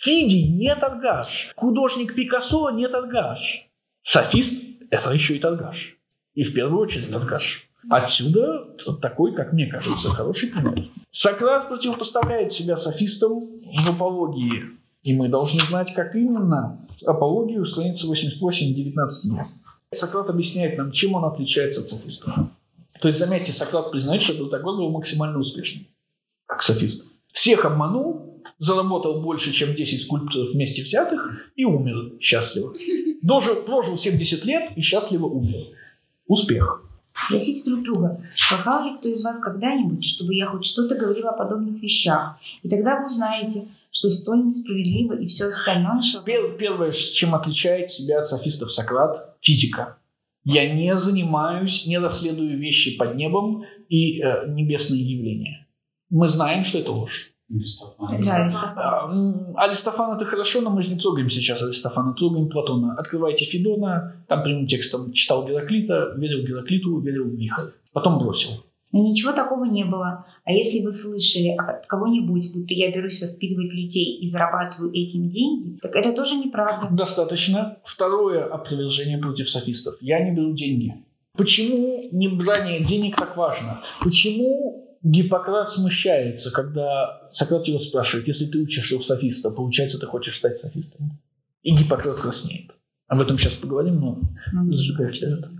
[0.00, 1.52] Фиди не торгаш.
[1.56, 3.68] Художник Пикассо не торгаш.
[4.02, 5.96] Софист– это еще и торгаш.
[6.34, 7.68] И в первую очередь торгаш.
[7.90, 10.88] Отсюда такой, как мне кажется, хороший пример.
[11.10, 14.78] Сократ противопоставляет себя софистам в апологии.
[15.02, 16.86] И мы должны знать, как именно.
[17.04, 19.46] Апологию, страница 88, 19 век.
[19.94, 22.34] Сократ объясняет нам, чем он отличается от софистов.
[23.00, 25.86] То есть, заметьте, Сократ признает, что Протагор был максимально успешным,
[26.46, 27.04] как софист.
[27.32, 28.27] Всех обманул,
[28.58, 32.74] заработал больше, чем 10 скульпторов вместе взятых и умер счастливо.
[33.22, 35.66] Дожил, прожил 70 лет и счастливо умер.
[36.26, 36.84] Успех.
[37.26, 41.36] Спросите друг друга, слыхал ли кто из вас когда-нибудь, чтобы я хоть что-то говорила о
[41.36, 42.38] подобных вещах?
[42.62, 46.22] И тогда вы узнаете, что столь несправедливо и все остальное, что...
[46.24, 49.98] Пер- Первое, чем отличает себя от софистов Сократ– физика.
[50.44, 55.66] Я не занимаюсь, не расследую вещи под небом и э, небесные явления.
[56.10, 57.32] Мы знаем, что это ложь.
[57.48, 58.72] Да, Аристофан.
[58.76, 62.94] А, м, Аристофан это хорошо, но мы же не трогаем сейчас Аристофана, трогаем Платона.
[62.98, 67.70] Открывайте Федона, там прямым текстом читал Гераклита, верил Гераклиту, верил в вихрь.
[67.92, 68.50] Потом бросил.
[68.92, 70.24] Но ничего такого не было.
[70.44, 75.78] А если вы слышали от кого-нибудь, будто я берусь воспитывать людей и зарабатываю этим деньги,
[75.80, 76.88] так это тоже неправда.
[76.90, 77.78] Достаточно.
[77.84, 79.96] Второе опровержение против софистов.
[80.00, 80.94] Я не беру деньги.
[81.36, 83.82] Почему не брание денег так важно?
[84.02, 90.36] Почему Гиппократ смущается, когда Сократ его спрашивает, если ты учишься у софиста, получается, ты хочешь
[90.36, 91.18] стать софистом?
[91.62, 92.72] И Гиппократ краснеет.
[93.06, 94.20] Об этом сейчас поговорим, но
[94.52, 94.70] Ну,
[95.22, 95.50] это.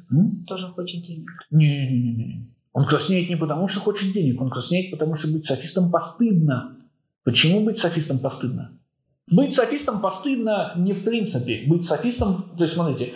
[0.46, 1.31] Тоже хочет денег.
[1.51, 2.48] Не-не-не.
[2.72, 6.77] Он краснеет не потому, что хочет денег, он краснеет, потому что быть софистом постыдно.
[7.24, 8.79] Почему быть софистом постыдно?
[9.31, 11.64] Быть софистом постыдно не в принципе.
[11.66, 13.14] Быть софистом, то есть смотрите,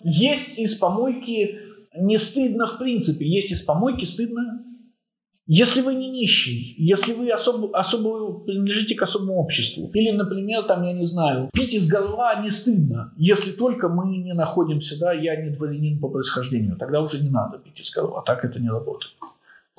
[0.00, 1.58] есть из помойки
[1.96, 4.64] не стыдно в принципе, есть из помойки стыдно
[5.50, 10.84] если вы не нищий, если вы особо, особо принадлежите к особому обществу, или, например, там,
[10.84, 15.42] я не знаю, пить из горла не стыдно, если только мы не находимся, да, я
[15.42, 19.14] не дворянин по происхождению, тогда уже не надо пить из горла, так это не работает.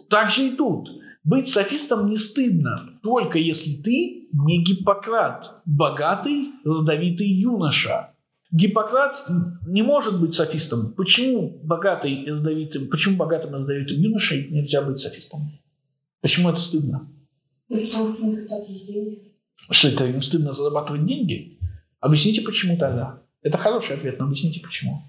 [0.10, 0.90] Так же и тут.
[1.24, 8.09] Быть софистом не стыдно, только если ты не Гиппократ, богатый, родовитый юноша.
[8.52, 9.26] Гиппократ
[9.68, 10.94] не может быть софистом.
[10.94, 15.52] Почему богатый и родовитым, почему богатым и родовитым юношей нельзя быть софистом?
[16.22, 17.08] Почему это стыдно?
[17.68, 19.34] Потому что у них так деньги.
[19.70, 21.60] Что это им стыдно зарабатывать деньги?
[22.00, 23.22] Объясните, почему тогда.
[23.44, 25.04] Это хороший ответ, но объясните, почему.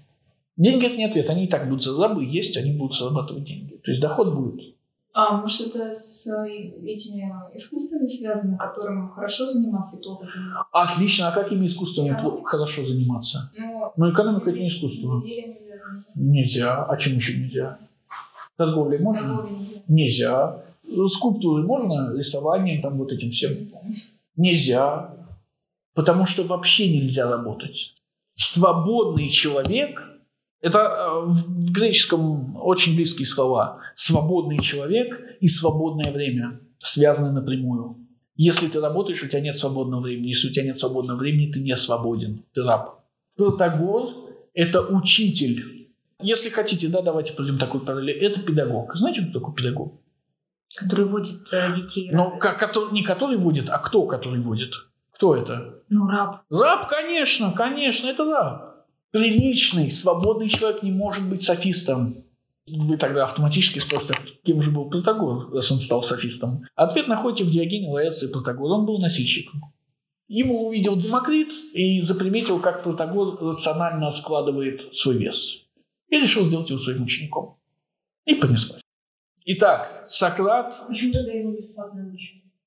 [0.57, 1.29] Деньги– это не ответ.
[1.29, 3.77] Они и так будут рабы есть, они будут зарабатывать деньги.
[3.83, 4.75] То есть доход будет.
[5.13, 6.47] А может это с э,
[6.85, 10.65] этими искусствами связано, которым хорошо заниматься и плохо заниматься?
[10.71, 11.27] Отлично.
[11.27, 13.51] А какими искусствами пло- хорошо заниматься?
[13.57, 15.21] Ну, Ну, экономика– это не искусство.
[15.21, 16.05] связано.
[16.15, 16.83] Нельзя.
[16.85, 17.77] А чем еще нельзя?
[18.55, 19.21] Торговлей можно?
[19.37, 19.81] Торговля нельзя.
[19.87, 20.63] Нельзя.
[21.09, 22.13] Скульптуры можно?
[22.17, 23.69] Рисованием, там вот этим всем?
[24.37, 25.13] Нельзя.
[25.93, 27.93] Потому что вообще нельзя работать.
[28.35, 30.01] Свободный человек–
[30.61, 33.79] это э, в греческом очень близкие слова.
[33.95, 37.97] Свободный человек и свободное время связаны напрямую.
[38.35, 40.27] Если ты работаешь, у тебя нет свободного времени.
[40.27, 42.43] Если у тебя нет свободного времени, ты не свободен.
[42.53, 43.03] Ты раб.
[43.35, 44.09] Протагор–
[44.53, 45.89] это учитель.
[46.19, 48.17] Если хотите, да, давайте проведем такой параллель.
[48.17, 48.95] Это педагог.
[48.95, 49.99] Знаете, кто такой педагог?
[50.75, 52.09] Который водит э, детей.
[52.11, 54.73] Ну, ко- который, не который водит, а кто который водит?
[55.13, 55.81] Кто это?
[55.89, 56.43] Ну, раб.
[56.49, 58.70] Раб, конечно, конечно, это раб.
[59.11, 62.23] Приличный, свободный человек не может быть софистом.
[62.67, 64.13] Вы тогда автоматически спросите,
[64.45, 66.63] кем же был Протагор, раз он стал софистом?
[66.75, 68.75] Ответ находите в Диогене Лаэрции Протагора.
[68.75, 69.73] Он был носильщиком.
[70.27, 75.57] Ему увидел Демокрит и заприметил, как Протагор рационально складывает свой вес.
[76.07, 77.57] И решил сделать его своим учеником.
[78.25, 78.81] И понеслась.
[79.43, 82.15] Итак, Сократ Почему тогда его бесплатно?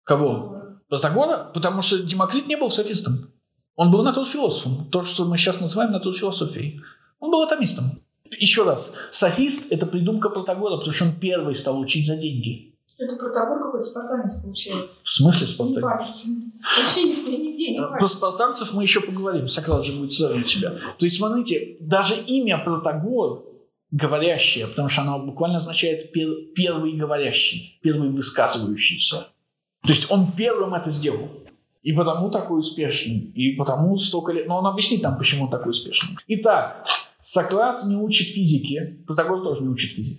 [0.03, 0.81] Кого?
[0.89, 1.51] Протагора?
[1.55, 3.31] Потому что Демокрит не был софистом.
[3.77, 4.87] Он был натурфилософом.
[4.91, 6.81] То, что мы сейчас называем натурфилософией.
[7.21, 8.01] Он был атомистом.
[8.39, 12.75] Еще раз, софист– это придумка Протагора, потому что он первый стал учить за деньги.
[12.99, 15.01] Это протокол какой-то спартанец получается.
[15.05, 15.83] В смысле Не спартанец?
[15.83, 16.29] палится.
[16.81, 18.17] Вообще не все нигде не Про палится.
[18.17, 19.49] спартанцев мы еще поговорим.
[19.49, 20.71] Сократ же будет сравнивать себя.
[20.71, 23.45] То есть, смотрите, даже имя Протагор
[23.91, 29.29] говорящее, потому что оно буквально означает пер- первый говорящий, первый высказывающийся.
[29.83, 31.29] То есть он первым это сделал.
[31.85, 33.19] И потому такой успешный.
[33.35, 34.49] И потому столько лет...
[34.49, 36.17] Но он объяснит нам, почему он такой успешный.
[36.29, 36.87] Итак,
[37.23, 39.03] Сократ не учит физики.
[39.07, 40.19] Протагор тоже не учит физики.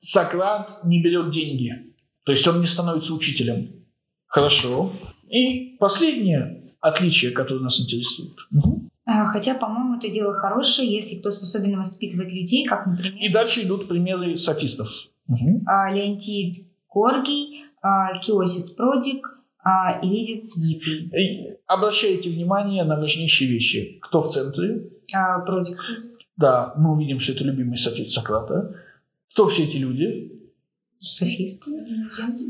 [0.00, 1.94] Сократ не берет деньги.
[2.24, 3.84] То есть он не становится учителем.
[4.26, 4.92] Хорошо.
[5.28, 8.34] И последнее отличие, которое нас интересует.
[9.06, 13.62] А, Хотя, по-моему, это дело хорошее, если кто способен воспитывать людей, как, И например, дальше
[13.62, 14.88] идут примеры софистов.
[15.28, 15.62] Мгм.
[15.66, 19.26] а, Леонтиец Горгий, а, Киосец Продик,
[19.64, 21.08] а, Иридец Гиппий.
[21.08, 23.98] И обращайте внимание на важнейшие вещи.
[24.02, 24.90] Кто в центре?
[25.12, 25.80] А, Продик.
[26.36, 28.74] Да, мы увидим, что это любимый софист Сократа.
[29.32, 30.32] Кто все эти люди?
[30.98, 31.66] Софист.
[31.66, 32.46] Иноземцы.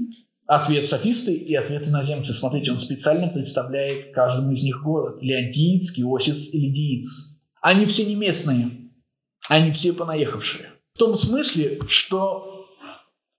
[0.47, 2.35] Ответ софисты и ответ иноземцы.
[2.35, 5.23] Смотрите, он специально представляет каждому из них город.
[5.23, 7.35] Леонтиец, Киосец и Лидиец.
[7.63, 8.91] Они все не местные.
[9.49, 10.71] Они все понаехавшие.
[10.95, 12.67] В том смысле, что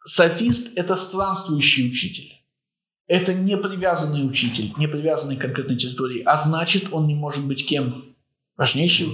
[0.05, 2.31] софист– это странствующий учитель.
[3.07, 6.23] Это не привязанный учитель, не привязанный к конкретной территории.
[6.25, 8.15] А значит, он не может быть кем?
[8.57, 9.13] Важнейшим?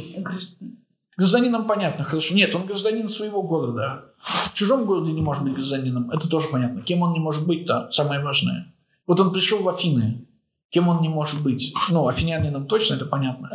[1.18, 2.34] Гражданином понятно, хорошо.
[2.36, 4.06] Нет, он гражданин своего города.
[4.52, 6.10] В чужом городе не может быть гражданином.
[6.10, 6.82] Это тоже понятно.
[6.82, 7.90] Кем он не может быть-то?
[7.92, 8.74] Самое важное.
[9.08, 10.26] Вот он пришел в Афины.
[10.70, 11.74] Кем он не может быть?
[11.90, 13.50] Ну, афинянином точно, это понятно.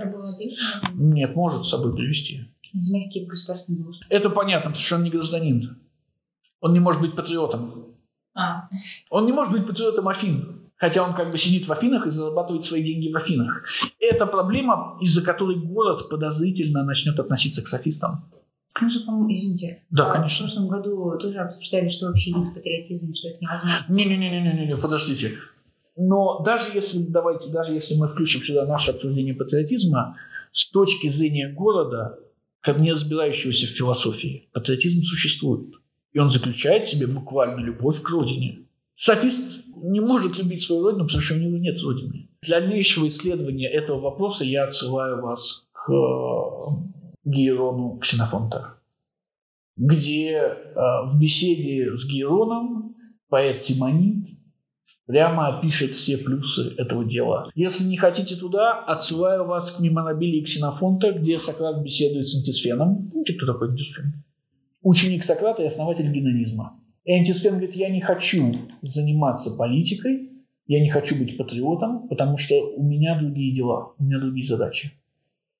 [0.92, 2.44] Нет, может с собой привести.
[4.10, 5.78] Это понятно, потому что он не гражданин.
[6.60, 7.85] Он не может быть патриотом.
[8.36, 8.68] А,
[9.10, 10.62] Он не может быть патриотом Афин.
[10.76, 13.64] Хотя он как бы сидит в Афинах и зарабатывает свои деньги в Афинах.
[13.98, 18.30] Это проблема, из-за которой город подозрительно начнет относиться к софистам.
[18.78, 19.84] Мы же, по-моему, извините.
[19.88, 20.46] Да, а, конечно.
[20.46, 23.86] В прошлом году тоже обсуждали, что вообще есть патриотизм, что это невозможно.
[23.88, 25.38] Не-не-не-не-не, подождите.
[25.96, 30.18] Но даже если, давайте, даже если мы включим сюда наше обсуждение патриотизма,
[30.52, 32.18] с точки зрения города,
[32.60, 35.74] как не разбирающегося в философии, патриотизм существует.
[36.16, 38.60] И он заключает в себе буквально любовь к родине.
[38.96, 42.30] Софист не может любить свою родину, потому что у него нет родины.
[42.40, 48.78] Для дальнейшего исследования этого вопроса я отсылаю вас к э, Гейрону Ксенофонта,
[49.76, 50.74] где э,
[51.04, 52.96] в беседе с Гейроном
[53.28, 54.38] поэт Симонид
[55.04, 57.50] прямо опишет все плюсы этого дела.
[57.54, 63.10] Если не хотите туда, отсылаю вас к меморабилии Ксенофонта, где Сократ беседует с антисфеном.
[63.10, 64.24] Помните, кто такой антисфен?
[64.86, 66.80] Ученик Сократа и основатель генонизма.
[67.04, 70.30] И антисфен говорит, я не хочу заниматься политикой,
[70.68, 74.92] я не хочу быть патриотом, потому что у меня другие дела, у меня другие задачи.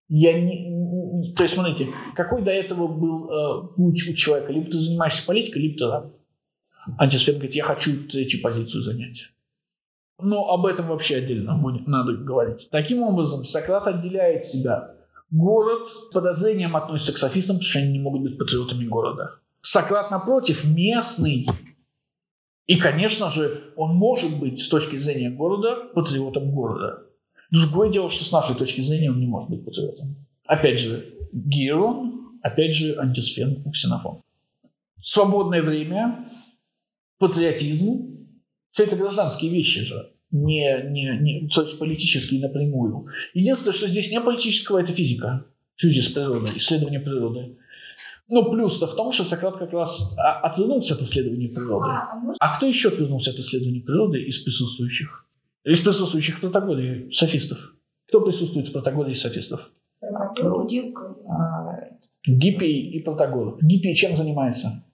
[0.08, 1.34] Я не...
[1.34, 4.52] То есть, смотрите, какой до этого был э, путь у человека?
[4.52, 6.12] Либо ты занимаешься политикой, либо ты раб.
[6.96, 9.32] Антисфен говорит, я хочу третью позицию занять.
[10.20, 12.68] Но об этом вообще отдельно надо говорить.
[12.70, 14.95] Таким образом, Сократ отделяет себя.
[15.30, 19.40] Город с подозрением относится к софистам, потому что они не могут быть патриотами города.
[19.60, 21.48] Сократ, напротив, местный.
[22.66, 27.06] И, конечно же, он может быть с точки зрения города патриотом города.
[27.50, 30.16] Другое дело, что с нашей точки зрения он не может быть патриотом.
[30.46, 34.20] Опять же, Гейрон, опять же, антисфен, Ксенофон.
[35.02, 36.30] Свободное время,
[37.18, 38.28] патриотизм,
[38.70, 43.06] все это гражданские вещи же, не, не, не, то есть политические напрямую.
[43.34, 47.56] Единственное, что здесь не политического, это физика, физис природы, исследование природы.
[48.28, 51.86] Ну, плюс-то в том, что Сократ как раз а, отвернулся от исследования природы.
[51.86, 55.24] а, а А кто еще отвернулся от исследования природы из присутствующих?
[55.64, 57.58] Из присутствующих в Протагоре софистов.
[58.08, 59.70] Кто присутствует в Протагоре из софистов?
[62.26, 63.58] Гиппий и Протагор.
[63.62, 64.84] Гиппий чем занимается?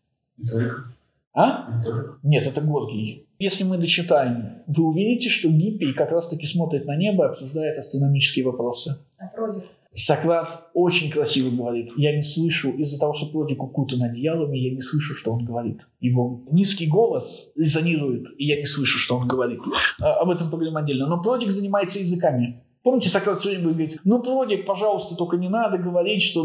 [1.35, 1.83] А?
[2.23, 3.27] Нет, это Горгий.
[3.43, 8.45] Если мы дочитаем, вы увидите, что Гиппий как раз-таки смотрит на небо и обсуждает астрономические
[8.45, 8.99] вопросы.
[9.19, 9.65] а против?
[9.93, 11.91] Сократ очень красиво говорит.
[11.97, 15.81] Я не слышу, из-за того, что Продик укутан одеялами, я не слышу, что он говорит.
[15.99, 19.59] Его низкий голос резонирует, и я не слышу, что он говорит.
[20.01, 21.09] А, Об этом поговорим отдельно.
[21.09, 22.63] Но Продик занимается языками.
[22.85, 26.45] Помните, Сократ все время говорит, ну, Продик, пожалуйста, только не надо говорить, что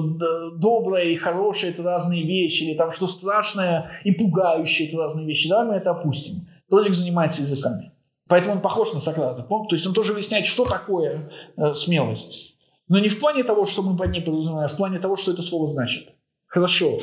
[0.56, 5.48] доброе и хорошее– это разные вещи, или там, что страшное и пугающее– это разные вещи.
[5.48, 6.48] Давай мы это опустим.
[6.70, 7.92] Продик занимается языками.
[8.28, 9.44] Поэтому он похож на Сократа.
[9.44, 9.70] Помните?
[9.70, 12.56] То есть он тоже выясняет, что такое э, смелость.
[12.90, 15.32] Но не в плане того, что мы под ней подразумеваем, а в плане того, что
[15.32, 16.10] это слово значит.
[16.48, 17.00] Хорошо.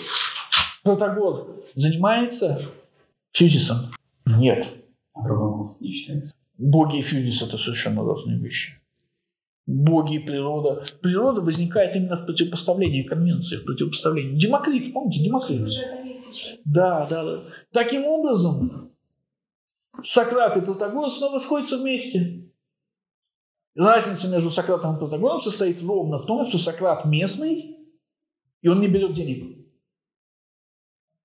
[0.83, 2.71] Протагор занимается
[3.33, 3.91] физисом?
[4.27, 4.67] Нет.
[5.15, 6.35] А Рабанов не считается.
[6.59, 8.81] Боги и физис– это совершенно разные вещи.
[9.67, 10.85] Боги и природа.
[11.01, 14.39] Природа возникает именно в противопоставлении конвенции, в противопоставлении.
[14.39, 15.69] Демокрит, помните, Демокрит?
[16.65, 17.43] Да, да, да.
[17.73, 18.84] Таким образом,
[20.05, 22.51] Сократ и Протагор снова сходятся вместе.
[23.75, 27.77] Разница между Сократом и Протагором состоит ровно в том, что Сократ местный,
[28.63, 29.59] и он не берет денег.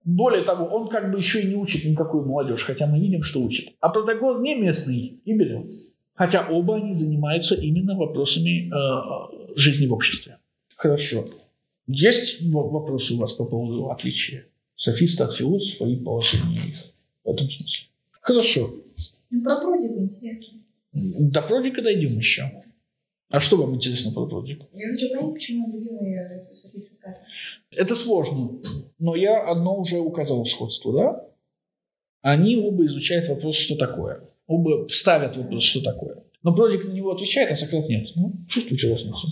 [0.03, 3.41] Более того, он как бы еще и не учит никакую молодежь, хотя мы видим, что
[3.41, 3.75] учит.
[3.79, 5.67] А Протагор не местный и берет.
[6.15, 10.39] Хотя оба они занимаются именно вопросами э, жизни в обществе.
[10.75, 11.25] Хорошо.
[11.87, 17.49] Есть вопросы у вас по поводу отличия софиста от философа и положения их в этом
[17.49, 17.89] смысле?
[18.21, 18.73] Хорошо.
[19.29, 20.59] Ну, про Продика интересно.
[20.93, 22.51] До Продика дойдем еще.
[23.29, 24.65] А что вам интересно про Продика?
[24.73, 25.79] Я хочу понять, почему
[26.55, 27.19] Софи Сократа.
[27.71, 28.59] Это сложно,
[28.97, 31.25] но я одно уже указал сходство, да?
[32.21, 34.29] Они оба изучают вопрос, что такое.
[34.47, 36.23] Оба ставят вопрос, что такое.
[36.41, 38.09] Но Продик на него отвечает, а Сократ нет.
[38.15, 39.27] Ну, чувствуете разницу?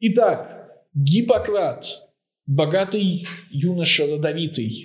[0.00, 1.86] Итак, Гиппократ,
[2.46, 4.84] богатый юноша родовитый.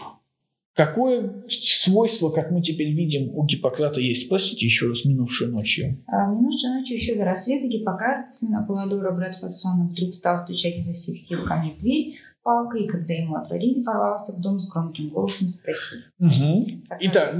[0.78, 4.30] Какое свойство, как мы теперь видим, у Гиппократа есть?
[4.30, 6.04] Простите еще раз минувшую ночью.
[6.06, 10.94] А минувшей ночью еще до рассвета Гиппократ, сын Аполлодора, брат Фасона, вдруг стал стучать изо
[10.94, 14.72] всех сил ко мне в дверь палкой, и когда ему отворили, ворвался в дом с
[14.72, 16.00] громким голосом спросил.
[16.20, 16.68] Угу.
[17.00, 17.36] Итак,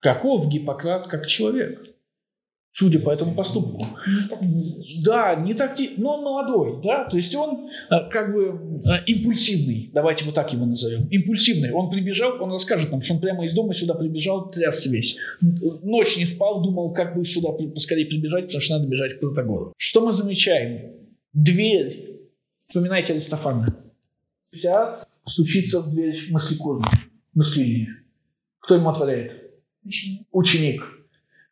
[0.00, 1.80] каков Гиппократ как человек?
[2.72, 3.86] Судя по этому поступку.
[4.40, 5.02] Не.
[5.02, 5.94] Да, не такти...
[5.96, 10.52] но он молодой, да, то есть он э, как бы э, импульсивный, давайте вот так
[10.52, 11.72] его назовем, импульсивный.
[11.72, 15.16] Он прибежал, он расскажет нам, что он прямо из дома сюда прибежал, трясся весь.
[15.40, 19.72] Ночь не спал, думал, как бы сюда поскорее прибежать, потому что надо бежать к Протагору.
[19.76, 20.92] Что мы замечаем?
[21.32, 22.20] Дверь,
[22.68, 23.76] вспоминайте Аристофана,
[24.52, 26.86] сидят, стучится в дверь мыслекурни,
[27.34, 27.88] мыслильни.
[28.60, 29.32] Кто ему отворяет?
[29.82, 30.26] Почему?
[30.32, 30.82] ученик.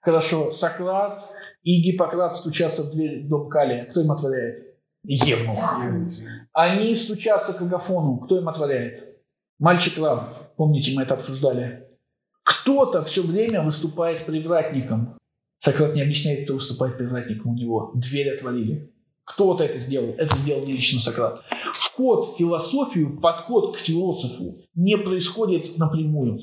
[0.07, 1.29] Хорошо, Сократ
[1.65, 3.87] и Гиппократ стучатся в дверь в дом Калия.
[3.87, 4.77] Кто им отворяет?
[5.03, 5.59] Евнух.
[6.53, 8.19] Они стучатся к Агафону.
[8.19, 9.19] Кто им отворяет?
[9.59, 10.55] Мальчик раб.
[10.57, 11.89] Помните, мы это обсуждали.
[12.45, 15.19] Кто-то все время выступает привратником.
[15.59, 17.91] Сократ не объясняет, кто выступает привратником у него.
[17.97, 18.93] Дверь отворили.
[19.25, 20.15] Кто-то это сделал.
[20.19, 21.43] Это сделал не лично Сократ.
[21.75, 26.39] Вход в философию, подход к философу не происходит напрямую.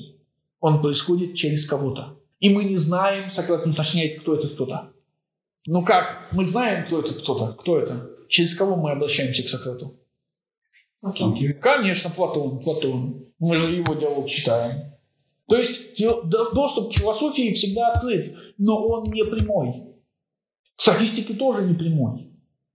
[0.60, 2.18] Он происходит через кого-то.
[2.44, 4.92] И мы не знаем, Сократ уточняет, кто это кто-то.
[5.66, 6.28] Ну как?
[6.32, 7.54] Мы знаем, кто это кто-то.
[7.54, 8.10] Кто это?
[8.28, 9.98] Через кого мы обращаемся к Сократу?
[11.62, 12.58] Конечно, Платон.
[12.60, 13.28] Платон.
[13.38, 14.92] Мы же его диалог читаем.
[15.48, 19.94] То есть доступ к философии всегда открыт, но он не прямой.
[20.76, 22.30] К софистике тоже не прямой.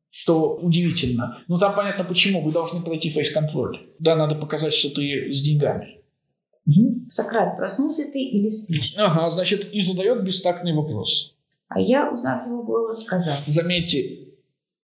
[0.10, 1.44] Что удивительно.
[1.48, 2.42] Но там понятно почему.
[2.42, 3.78] Вы должны пройти фейс-контроль.
[4.00, 5.99] Да, надо показать, что ты с деньгами.
[6.66, 7.10] Мгм.
[7.10, 8.94] Сократ, проснулся ты или спишь?
[8.98, 11.36] Ага, значит, и задает бестактный вопрос.
[11.68, 13.40] А я, узнав его голос, сказал.
[13.48, 14.28] Заметьте,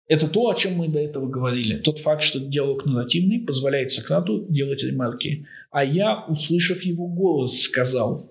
[0.06, 1.78] это то, о чем мы до этого говорили.
[1.78, 5.46] Тот факт, что диалог нарративный позволяет Сократу делать ремарки.
[5.70, 8.30] А я, услышав его голос, сказал.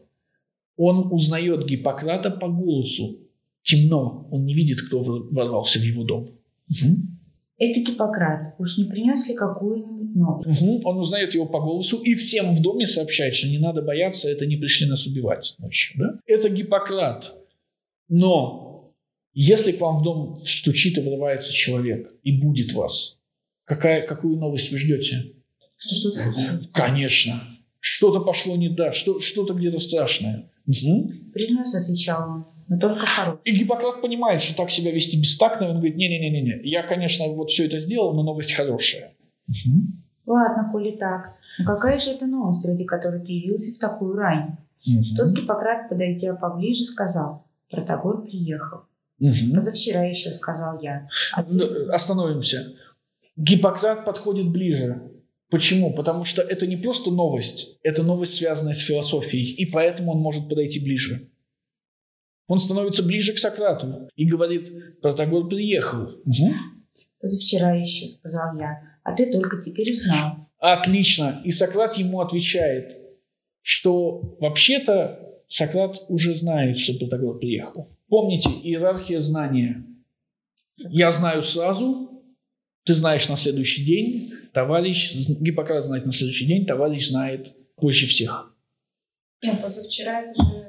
[0.77, 3.19] Он узнает Гиппократа по голосу.
[3.63, 6.31] Темно, он не видит, кто вор- ворвался в его дом.
[6.67, 7.19] Мгм.
[7.57, 8.55] Это Гиппократ.
[8.57, 10.61] Уж не принес ли какую-нибудь новость?
[10.61, 10.85] Мгм.
[10.85, 14.45] Он узнает его по голосу и всем в доме сообщает, что не надо бояться, это
[14.45, 15.99] не пришли нас убивать ночью.
[15.99, 16.19] Да?
[16.25, 17.35] Это Гиппократ.
[18.09, 18.93] Но
[19.33, 23.17] если к вам в дом стучит и врывается человек и будет вас,
[23.65, 25.33] какая, какую новость вы ждете?
[25.77, 26.67] Что что-то случилось?
[26.73, 27.43] Конечно.
[27.79, 30.49] Что-то пошло не да, что, что-то где-то страшное.
[30.65, 31.31] Мгм.
[31.33, 33.39] Принес, отвечал он, но только хороший.
[33.45, 37.49] И Гиппократ понимает, что так себя вести бестактно, и он говорит, не-не-не-не, я, конечно, вот
[37.51, 39.13] все это сделал, но новость хорошая.
[39.47, 40.03] Мгм.
[40.25, 41.35] Ладно, коли так.
[41.59, 44.57] Но какая же это новость, ради которой ты явился в такую рань?
[44.85, 45.15] Мгм.
[45.17, 47.45] Тот Гиппократ, подойдя поближе, сказал.
[47.69, 48.81] Протагор приехал.
[49.19, 49.55] Мгм.
[49.55, 51.07] Позавчера еще, сказал я.
[51.33, 52.73] А ты- Да, Остановимся.
[53.35, 55.09] Гиппократ подходит ближе.
[55.49, 55.93] Почему?
[55.93, 60.49] Потому что это не просто новость, это новость, связанная с философией, и поэтому он может
[60.49, 61.29] подойти ближе.
[62.53, 66.07] Он становится ближе к Сократу и говорит, Протагор приехал.
[66.23, 66.53] Мгм.
[67.19, 68.79] Позавчера еще, сказал я.
[69.03, 70.35] А ты только теперь узнал.
[70.59, 71.41] Отлично.
[71.43, 72.95] И Сократ ему отвечает,
[73.63, 77.89] что вообще-то Сократ уже знает, что Протагор приехал.
[78.07, 79.83] Помните, иерархия знания.
[80.77, 82.23] Я знаю сразу,
[82.85, 88.52] ты знаешь на следующий день, товарищ, Гиппократ знает на следующий день, товарищ знает позже всех.
[89.43, 90.63] Нет, позавчера это же...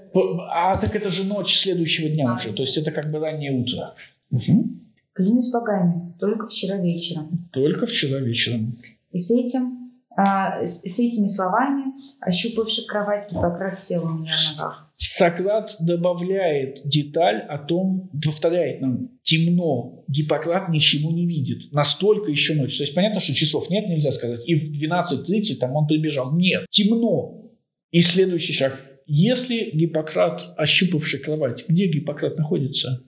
[0.50, 3.94] А так это же ночь следующего дня уже, то есть это как бы раннее утро.
[4.30, 4.80] Мгм.
[5.12, 7.48] Клянусь богами, только вчера вечером.
[7.52, 8.78] Только вчера вечером.
[9.12, 14.52] И с этим А, с, с этими словами, ощупавши кровать, Гиппократ сел у меня на
[14.56, 14.92] ногах.
[14.96, 21.72] Сократ добавляет деталь о том, повторяет нам, темно, Гиппократ ничего не видит.
[21.72, 22.76] Настолько еще ночь.
[22.78, 24.46] То есть понятно, что часов нет, нельзя сказать.
[24.46, 26.32] И в 12.30 там он прибежал.
[26.32, 27.43] Нет, темно.
[27.94, 28.80] И следующий шаг.
[29.06, 33.04] Если Гиппократ, ощупавший кровать, где Гиппократ находится?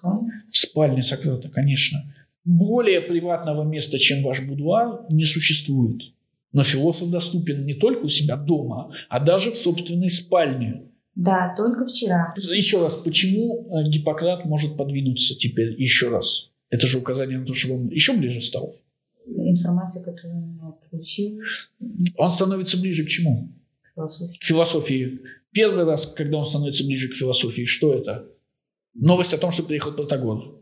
[0.00, 1.98] В спальне Сократа, конечно.
[2.42, 6.00] Более приватного места, чем ваш будуар, не существует.
[6.50, 10.84] Но философ доступен не только у себя дома, а даже в собственной спальне.
[11.14, 12.32] Да, только вчера.
[12.38, 16.48] Еще раз, почему э, Гиппократ может подвинуться теперь еще раз?
[16.70, 18.76] Это же указание на то, что он еще ближе стал.
[19.26, 21.38] Информация, которую он получил.
[22.16, 23.50] Он становится ближе к чему?
[23.94, 24.38] Философия.
[24.38, 25.20] К философии.
[25.52, 28.28] Первый раз, когда он становится ближе к философии, что это?
[28.94, 30.60] Новость о том, что приехал Протагор.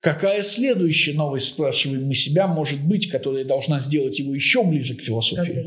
[0.00, 5.00] Какая следующая новость, спрашиваем мы себя, может быть, которая должна сделать его еще ближе к
[5.00, 5.64] философии?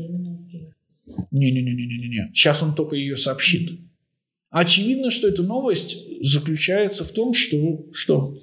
[1.30, 2.30] Не-не-не-не-не-не.
[2.34, 3.80] Сейчас он только ее сообщит.
[4.50, 7.86] Очевидно, что эта новость заключается в том, что...
[7.92, 8.38] Что?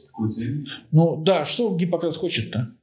[0.91, 2.75] Ну да, что Гиппократ хочет-то?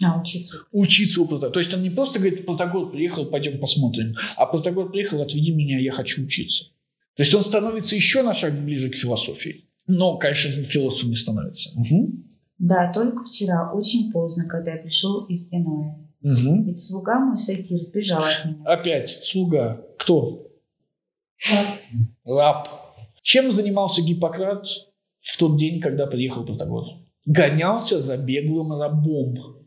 [0.00, 0.58] А, учиться.
[0.70, 1.52] Учиться у Протагора.
[1.52, 5.78] То есть он не просто говорит, Протагор приехал, пойдем посмотрим, а Протагор приехал, отведи меня,
[5.78, 6.66] я хочу учиться.
[7.16, 9.64] То есть он становится еще на шаг ближе к философии.
[9.88, 11.70] Но, конечно, философом не становится.
[11.76, 12.12] Угу.
[12.58, 15.98] Да, только вчера, очень поздно, когда я пришел из Эноя.
[16.22, 16.64] Угу.
[16.64, 18.64] Ведь слуга мой Сатир сбежал от меня.
[18.64, 19.84] Опять, слуга.
[19.98, 20.46] Кто?
[22.24, 22.68] Раб.
[23.22, 24.66] Чем занимался Гиппократ
[25.20, 26.84] в тот день, когда приехал Протагор?
[27.24, 29.57] Гонялся за беглым рабом.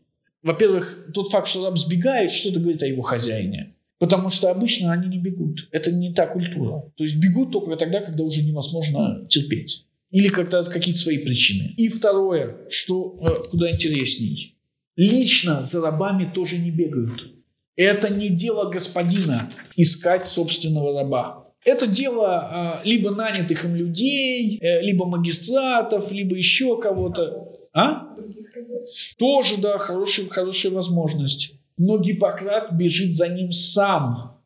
[0.42, 3.74] Во-первых, тот факт, что раб сбегает, что-то говорит о его хозяине.
[3.98, 5.68] Потому что обычно они не бегут.
[5.70, 6.90] Это не та культура.
[6.96, 9.86] То есть бегут только тогда, когда уже невозможно терпеть.
[10.10, 11.72] Или когда какие-то свои причины.
[11.76, 14.56] И второе, что э, куда интересней.
[14.96, 17.32] Лично за рабами тоже не бегают.
[17.76, 21.42] Это не дело господина искать собственного раба.
[21.64, 27.61] Это дело э, либо нанятых им людей, э, либо магистратов, либо еще кого-то.
[27.72, 28.16] А?
[29.18, 31.54] Тоже, да, хорошая, хорошая возможность.
[31.78, 34.40] Но Гиппократ бежит за ним сам.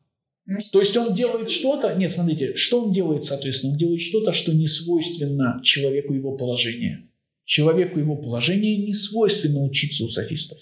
[0.72, 4.54] То есть он делает что-то, нет, смотрите, что он делает, соответственно, он делает что-то, что
[4.54, 7.08] не свойственно человеку его положения.
[7.44, 10.58] Человеку его положения не свойственно учиться у софистов.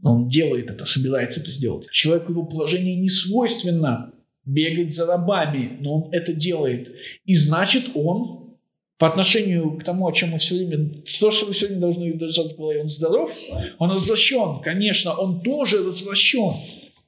[0.00, 1.88] Но он делает это, собирается это сделать.
[1.90, 4.12] Человеку его положения не свойственно
[4.44, 6.92] бегать за рабами, но он это делает.
[7.24, 8.41] И значит, он
[9.02, 12.52] по отношению к тому, о чем мы все время, то, что вы сегодня должны держать
[12.52, 13.32] в голове, он здоров,
[13.80, 16.54] он возвращен, конечно, он тоже возвращен.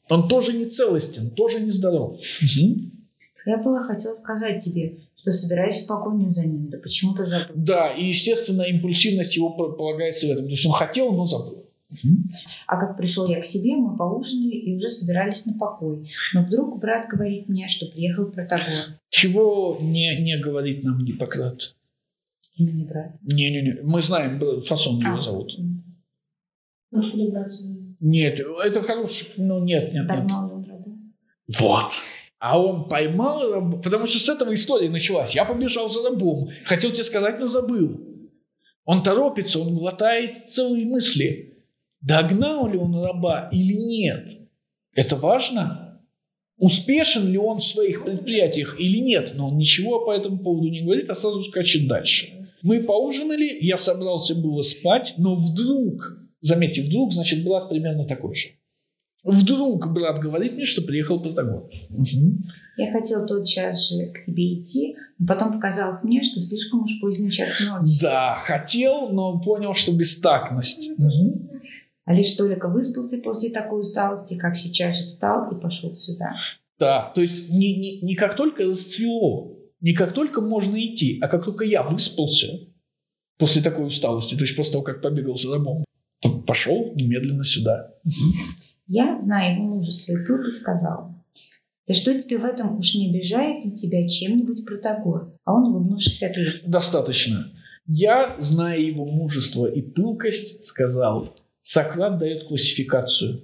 [0.09, 2.15] Он тоже не целостен, тоже не здоров.
[2.43, 2.81] Угу.
[3.47, 7.55] Я была хотела сказать тебе, что собираюсь в погоню за ним, да почему-то забыл.
[7.55, 10.47] Да, и, естественно, импульсивность его полагается в этом.
[10.47, 11.65] То есть он хотел, но забыл.
[12.67, 16.11] А как пришел я к себе, мы поужинали и уже собирались на покой.
[16.33, 18.99] Но вдруг брат говорит мне, что приехал Протагор.
[19.11, 21.75] Чего не, не говорит нам Гиппократ?
[22.57, 23.13] Имя не брат.
[23.23, 25.09] Не-не-не, мы знаем, фасон а.
[25.09, 25.53] его зовут.
[26.91, 27.51] Брат
[28.01, 30.09] нет, это хороший, ну нет, нет, нет.
[30.09, 30.85] Поймал раба.
[31.59, 31.93] Вот.
[32.39, 35.35] А он поймал раба, потому что с этого история началась.
[35.35, 37.99] Я побежал за рабом, хотел тебе сказать, но забыл.
[38.85, 41.65] Он торопится, он глотает целые мысли.
[42.03, 44.29] Догнал ли он раба или нет?
[44.95, 46.03] Это важно.
[46.59, 49.33] Успешен ли он в своих предприятиях или нет?
[49.35, 52.44] Но он ничего по этому поводу не говорит, а сразу скачет дальше.
[52.65, 58.49] Мы поужинали, я собрался было спать, но вдруг Заметьте, вдруг, значит, брат примерно такой же.
[59.23, 61.71] Вдруг брат говорит мне, что приехал Протагор.
[61.89, 62.39] Угу.
[62.77, 67.31] Я хотел тотчас же к тебе идти, но потом показалось мне, что слишком уж поздний
[67.31, 67.99] час ночи.
[67.99, 70.91] Да, хотел, но понял, что бестактность.
[70.99, 71.51] Угу.
[72.05, 76.35] А лишь только выспался после такой усталости, как сейчас же встал и пошел сюда.
[76.79, 79.54] Да, то есть не, не, не как только расцвело,
[79.85, 82.47] не как только можно идти, а как только я выспался
[83.39, 85.85] после такой усталости, то есть после того, как побегал за домом,
[86.47, 87.93] пошел немедленно сюда.
[88.87, 91.15] Я, зная его мужество и пыл, сказал,
[91.87, 95.35] да что тебе в этом уж не обижает ли тебя чем-нибудь Протагор?
[95.45, 96.67] А он, улыбнувшись, ответил.
[96.67, 97.53] Достаточно.
[97.87, 103.43] Я, зная его мужество и пылкость, сказал, Сократ дает классификацию.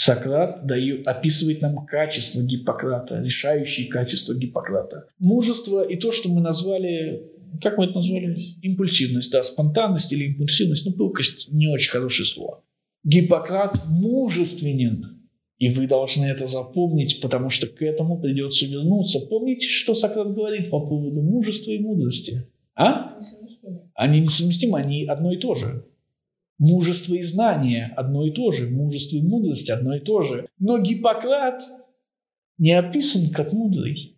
[0.00, 5.08] Сократ дает, описывает нам качество Гиппократа, решающие качества Гиппократа.
[5.18, 8.36] Мужество и то, что мы назвали как мы это назвали?
[8.62, 12.62] Импульсивность, да, спонтанность или импульсивность, ну, пылкость не очень хорошее слово.
[13.02, 15.18] Гиппократ мужественен,
[15.58, 19.18] и вы должны это запомнить, потому что к этому придется вернуться.
[19.18, 22.46] Помните, что Сократ говорит по поводу мужества и мудрости?
[22.76, 23.18] А?
[23.94, 25.87] Они несовместимы, они одно и то же.
[26.58, 28.68] Мужество и знание одно и то же.
[28.68, 30.48] Мужество и мудрость одно и то же.
[30.58, 31.62] Но Гиппократ
[32.58, 34.16] не описан как мудрый.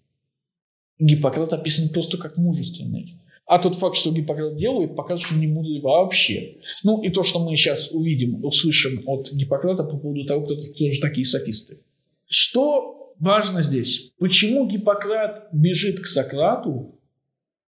[0.99, 3.17] Гиппократ описан просто как мужественный.
[3.47, 6.59] А тот факт, что Гиппократ делает, показывает, что он не мудрый вообще.
[6.85, 11.01] Ну и то, что мы сейчас увидим, услышим от Гиппократа по поводу того, кто тоже
[11.01, 11.81] такие софисты.
[12.27, 14.13] Что важно здесь?
[14.19, 17.00] Почему Гиппократ бежит к Сократу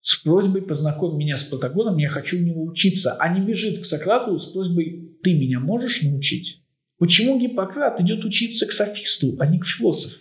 [0.03, 3.87] с просьбой познакомить меня с Протагором, я хочу у него учиться, а не бежит к
[3.87, 6.59] Сократу с просьбой «ты меня можешь научить?»
[6.99, 10.17] Почему Гиппократ идет учиться к софисту, а не к философу?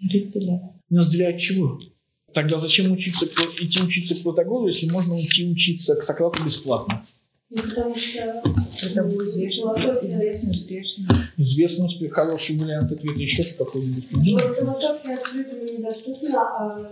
[0.00, 1.78] Не разделяет чего?
[2.32, 7.06] Тогда зачем учиться, идти учиться к Протагору, если можно идти учиться к Сократу бесплатно?
[7.48, 8.42] Ну, потому что
[8.82, 9.36] это будет
[10.04, 11.30] известно, успешно.
[11.36, 13.20] Известно, хороший вариант ответа.
[13.20, 14.04] Еще что какой-нибудь?
[14.10, 16.90] Философия открытым недоступна, а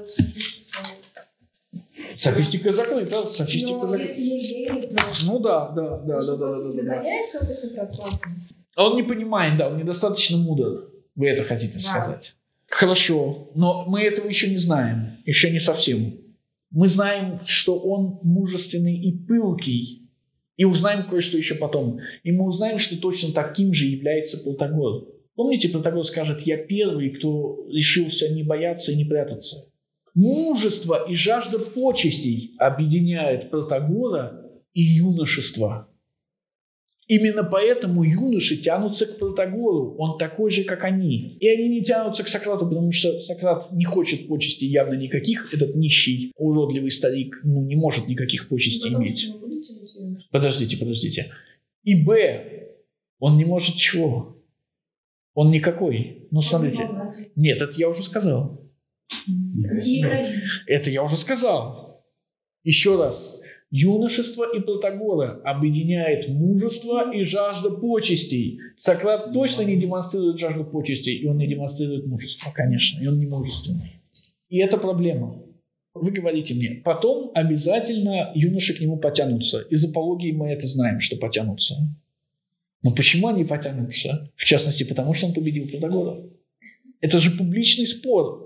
[2.18, 4.14] Софистика закрыта, софистика закрыта.
[5.26, 7.02] Ну да, да, да, да, да, да, да.
[7.86, 8.20] Классно.
[8.76, 10.90] А он не понимает, да, он недостаточно мудр.
[11.14, 11.80] Вы это хотите Да.
[11.80, 12.34] сказать?
[12.68, 16.18] Хорошо, но мы этого еще не знаем, еще не совсем.
[16.70, 20.10] Мы знаем, что он мужественный и пылкий,
[20.56, 22.00] и узнаем кое-что еще потом.
[22.24, 25.04] И мы узнаем, что точно таким же является Протагор.
[25.36, 29.66] Помните, Протагор скажет, я первый, кто решился не бояться и не прятаться.
[30.14, 35.88] Мужество и жажда почестей объединяют Протагора и юношество.
[37.06, 39.96] Именно поэтому юноши тянутся к Протагору.
[39.98, 41.36] Он такой же, как они.
[41.38, 45.52] И они не тянутся к Сократу, потому что Сократ не хочет почестей явно никаких.
[45.52, 49.30] Этот нищий, уродливый старик ну, не может никаких почестей Потому иметь.
[50.30, 51.32] Подождите, подождите.
[51.82, 52.70] И Б,
[53.18, 54.42] он не может чего?
[55.34, 56.28] Он никакой.
[56.30, 56.88] Ну, смотрите.
[57.36, 58.63] Нет, это я уже сказал.
[60.66, 62.05] Это я уже сказал.
[62.62, 63.40] Еще раз.
[63.70, 68.61] Юношество и Протагора объединяет мужество и жажда почестей.
[68.76, 73.26] Сократ точно не демонстрирует жажду почестей, и он не демонстрирует мужество, конечно, и он не
[73.26, 74.00] мужественный.
[74.48, 75.42] И это проблема.
[75.92, 79.61] Вы говорите мне, потом обязательно юноши к нему потянутся.
[79.61, 81.74] Из апологии мы это знаем, что потянутся.
[82.82, 84.30] Но почему они потянутся?
[84.36, 86.22] В частности, потому что он победил Протагора.
[87.00, 88.43] Это же публичный спор.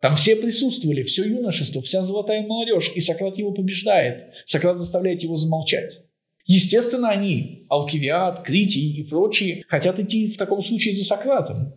[0.00, 4.32] Там все присутствовали, все юношество, вся золотая молодежь, и Сократ его побеждает.
[4.44, 6.02] Сократ заставляет его замолчать.
[6.44, 11.74] Естественно, они, Алкивиад, Критий и прочие, хотят идти в таком случае за Сократом.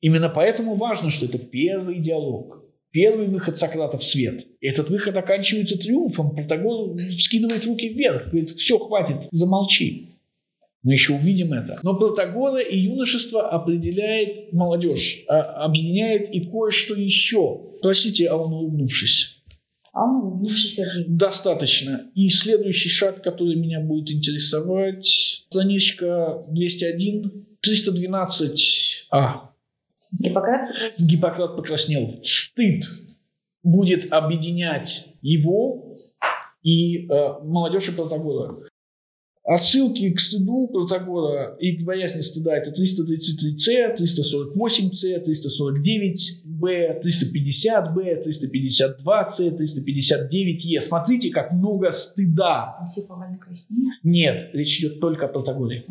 [0.00, 4.46] Именно поэтому важно, что это первый диалог, первый выход Сократа в свет.
[4.60, 6.36] И этот выход оканчивается триумфом.
[6.36, 10.15] Протагор скидывает руки вверх, говорит, все, хватит, замолчи.
[10.86, 11.80] Мы еще увидим это.
[11.82, 17.60] Но Протагора и юношество определяет молодежь, а, объединяет и кое-что еще.
[17.82, 19.36] Простите, а он улыбнувшись.
[19.92, 20.78] А он улыбнувшись.
[21.08, 22.08] Достаточно.
[22.14, 25.04] И следующий шаг, который меня будет интересовать,
[25.48, 29.06] страничка 201, 312.
[29.10, 29.50] А,
[30.12, 31.08] Гиппократ покраснел.
[31.08, 32.18] Гиппократ покраснел.
[32.22, 32.84] Стыд
[33.64, 35.98] будет объединять его
[36.62, 38.68] и э, молодежь и Протагора.
[39.46, 50.80] Отсылки к стыду Протагора и к боязни стыда это 333c, 348c, 349b, 350b, 352c, 359e.
[50.80, 52.88] Смотрите, как много стыда.
[52.90, 53.94] Все повально краснеют.
[54.02, 55.86] Нет, речь идет только о Протагоре.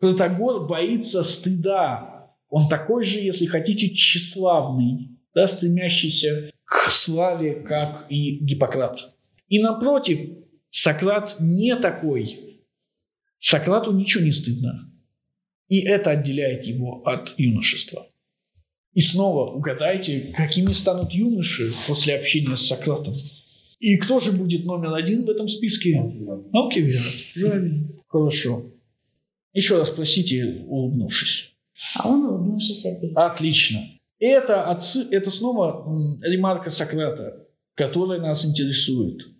[0.00, 2.30] Протагор боится стыда.
[2.48, 9.12] Он такой же, если хотите, тщеславный, да, стремящийся к славе, как и Гиппократ.
[9.48, 10.38] И напротив,
[10.70, 12.53] Сократ не такой.
[13.46, 14.90] Сократу ничего не стыдно.
[15.68, 18.08] И это отделяет его от юношества.
[18.94, 23.14] И снова угадайте, какими станут юноши после общения с Сократом.
[23.80, 25.94] И кто же будет номер один в этом списке?
[26.54, 27.02] Алкивиад.
[27.34, 27.88] Правильно.
[28.08, 28.72] Хорошо.
[29.52, 31.52] Еще раз спросите, улыбнувшись.
[31.96, 33.18] А он улыбнувшись ответил.
[33.18, 33.90] Отлично.
[34.20, 35.86] Это, отцы, это снова
[36.22, 39.33] ремарка Сократа, которая нас интересует.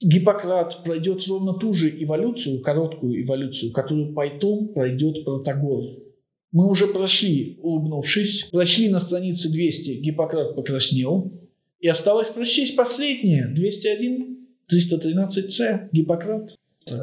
[0.00, 5.84] Гиппократ пройдет ровно ту же эволюцию, короткую эволюцию, которую потом пройдет Протагор.
[6.52, 11.32] Мы уже прошли, улыбнувшись, прошли на странице 200, Гиппократ покраснел,
[11.78, 16.50] и осталось прочесть последнее, 201, 313c, Гиппократ.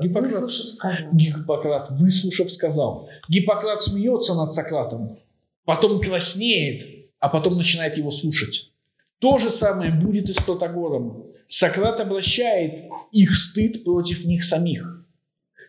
[0.01, 0.41] Гиппократ.
[0.41, 1.13] Выслушав, сказал.
[1.13, 3.09] Гиппократ, выслушав, сказал.
[3.29, 5.19] Гиппократ смеется над Сократом,
[5.65, 8.71] потом краснеет, а потом начинает его слушать.
[9.19, 11.26] То же самое будет и с Протагором.
[11.47, 15.05] Сократ обращает их стыд против них самих.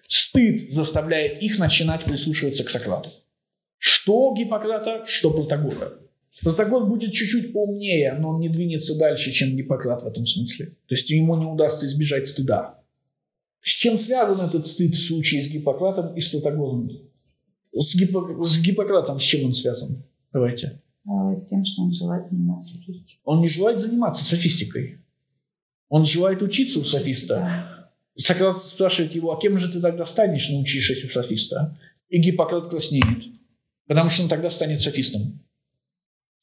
[0.09, 3.11] Стыд заставляет их начинать прислушиваться к Сократу.
[3.77, 6.01] Что Гиппократа, что Протагора.
[6.43, 10.67] Протагор будет чуть-чуть поумнее, но он не двинется дальше, чем Гиппократ в этом смысле.
[10.87, 12.81] То есть ему не удастся избежать стыда.
[13.63, 16.91] С чем связан этот стыд в случае с Гиппократом и с Протагором?
[17.73, 18.45] С, Гиппо...
[18.45, 20.05] с Гиппократом с чем он связан?
[20.33, 20.81] Давайте.
[21.07, 23.21] А, С тем, что он желает заниматься софистикой.
[23.25, 24.99] Он не желает заниматься софистикой.
[25.89, 27.91] Он желает учиться у софиста.
[28.17, 31.79] Сократ спрашивает его, а кем же ты тогда станешь, научившись у софиста?
[32.09, 33.25] И Гиппократ краснеет,
[33.87, 35.41] потому что он тогда станет софистом.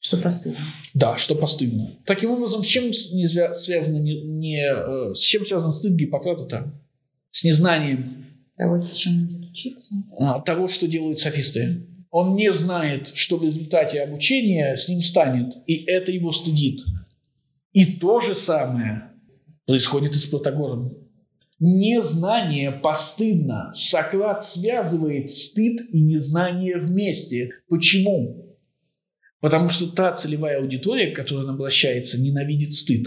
[0.00, 0.58] Что постыдно.
[0.94, 1.98] Да, что постыдно.
[2.06, 6.72] Таким образом, с чем не свя- связано не, не, э, с чем связан стыд Гиппократа-то?
[7.32, 8.24] С незнанием
[8.56, 9.94] Того, чем будет учиться.
[10.18, 11.86] а, того, что делают софисты.
[12.10, 16.80] Он не знает, что в результате обучения с ним станет, и это его стыдит.
[17.72, 19.10] И то же самое
[19.66, 20.94] происходит и с Протагором.
[21.58, 23.70] Незнание постыдно.
[23.72, 27.50] Сократ связывает стыд и незнание вместе.
[27.68, 28.56] Почему?
[29.40, 33.06] Потому что та целевая аудитория, к которой он обращается, ненавидит стыд.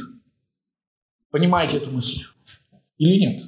[1.32, 2.22] Понимаете эту мысль?
[2.98, 3.44] Или нет?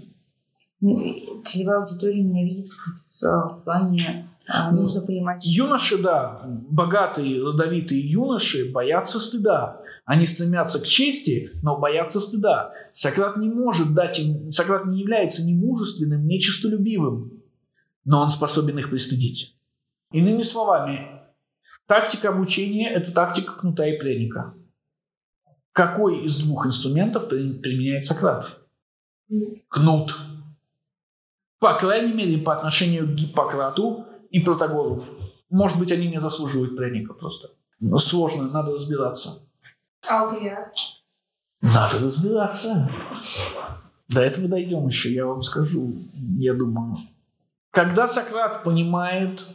[0.82, 8.72] Ну, Целевая аудитория ненавидит стыд, в плане а, нужно понимать, Юноши, да, богатые, родовитые юноши
[8.72, 9.82] боятся стыда.
[10.06, 12.74] Они стремятся к чести, но боятся стыда.
[12.92, 17.44] Сократ не может дать им, Сократ не является ни мужественным, ни честолюбивым,
[18.04, 19.56] но он способен их пристыдить.
[20.12, 21.22] Иными словами,
[21.86, 24.56] тактика обучения– это тактика кнута и пряника.
[25.72, 28.60] Какой из двух инструментов при- применяет Сократ?
[29.70, 30.18] Кнут.
[31.60, 35.04] По крайней мере, по отношению к Гиппократу и Протагору.
[35.50, 37.50] Может быть, они не заслуживают пряника просто.
[37.80, 39.44] Но сложно, надо разбираться.
[40.08, 40.72] А у Кривия?
[41.62, 42.90] Надо разбираться.
[44.08, 45.94] До этого дойдем еще, я вам скажу,
[46.38, 46.98] я думаю.
[47.72, 49.46] Когда Сократ понимает,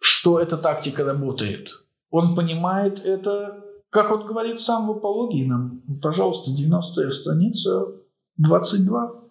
[0.00, 1.68] что эта тактика работает,
[2.10, 5.82] он понимает это, как он говорит сам в апологии нам.
[6.00, 7.86] Пожалуйста, 90 страница,
[8.36, 9.24] 22,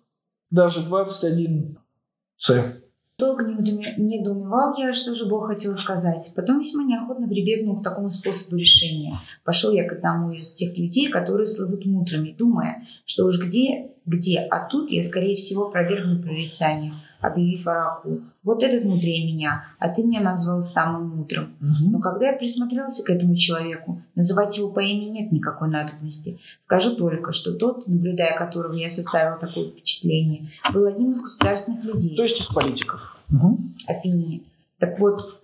[0.51, 1.77] даже 21
[2.37, 2.81] С.
[3.19, 6.31] Долго не недоумевал я, что же Бог хотел сказать.
[6.35, 9.19] Потом весьма неохотно прибегнул к такому способу решения.
[9.43, 14.41] Пошел я к одному из тех людей, которые слывут мудрыми, думая, что уж где, где,
[14.41, 18.21] а тут я, скорее всего, провергну прорицание, объявив Араку.
[18.43, 21.55] Вот этот мудрее меня, а ты меня назвал самым мудрым.
[21.59, 26.39] Но когда я присмотрелся к этому человеку, называть его по имени нет никакой надобности.
[26.65, 32.15] Скажу только, что тот, наблюдая которого я составил такое впечатление, был одним из государственных людей.
[32.15, 33.01] То есть из политиков.
[33.29, 33.75] Мгм.
[33.87, 34.41] Афине.
[34.79, 35.41] Так вот,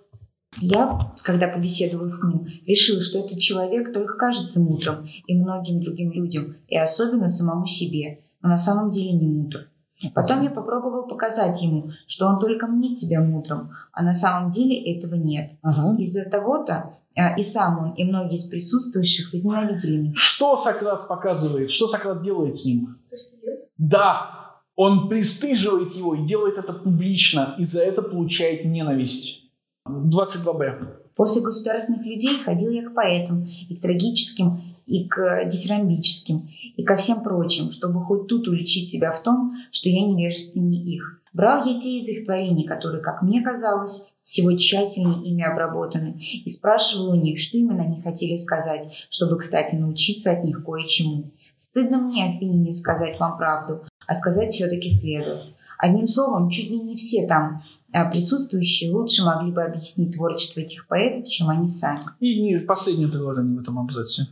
[0.59, 6.11] я, когда побеседовал с ним, решил, что этот человек только кажется мудрым и многим другим
[6.11, 9.67] людям, и особенно самому себе, но на самом деле не мудр.
[10.13, 14.97] Потом я попробовал показать ему, что он только мнит себя мудрым, а на самом деле
[14.97, 15.51] этого нет.
[15.61, 15.95] Ага.
[16.01, 20.13] Из-за того-то а, и сам он, и многие из присутствующих возненавидели меня.
[20.15, 21.71] Что Сократ показывает?
[21.71, 22.97] Что Сократ делает с ним?
[23.11, 23.67] Идет?
[23.77, 24.43] Да,
[24.75, 29.41] он пристыживает его и делает это публично, и за это получает ненависть.
[29.87, 30.87] 22б.
[31.15, 36.95] После государственных людей ходил я к поэтам, и к трагическим, и к дифирамбическим, и ко
[36.97, 41.21] всем прочим, чтобы хоть тут уличить себя в том, что я невежественнее их.
[41.33, 46.49] Брал я те из их творений, которые, как мне казалось, всего тщательнее ими обработаны, и
[46.49, 51.31] спрашивал у них, что именно они хотели сказать, чтобы, кстати, научиться от них кое-чему.
[51.57, 55.55] Стыдно мне, Афинине, сказать вам правду, а сказать все-таки следует.
[55.79, 60.87] Одним словом, чуть ли не все там а, присутствующие лучше могли бы объяснить творчество этих
[60.87, 62.01] поэтов, чем они сами.
[62.19, 64.27] И не- последнее предложение в этом абзаце.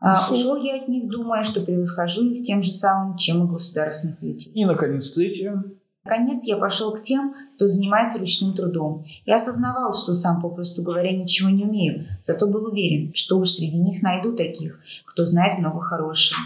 [0.00, 4.20] А, ушел я от них, думая, что превосхожу их тем же самым, чем и государственных
[4.22, 4.52] людей.
[4.52, 5.62] И, наконец, третье.
[6.04, 9.06] Наконец я пошел к тем, кто занимается ручным трудом.
[9.24, 13.78] Я осознавал, что сам, попросту говоря, ничего не умею, зато был уверен, что уж среди
[13.78, 16.40] них найду таких, кто знает много хорошего.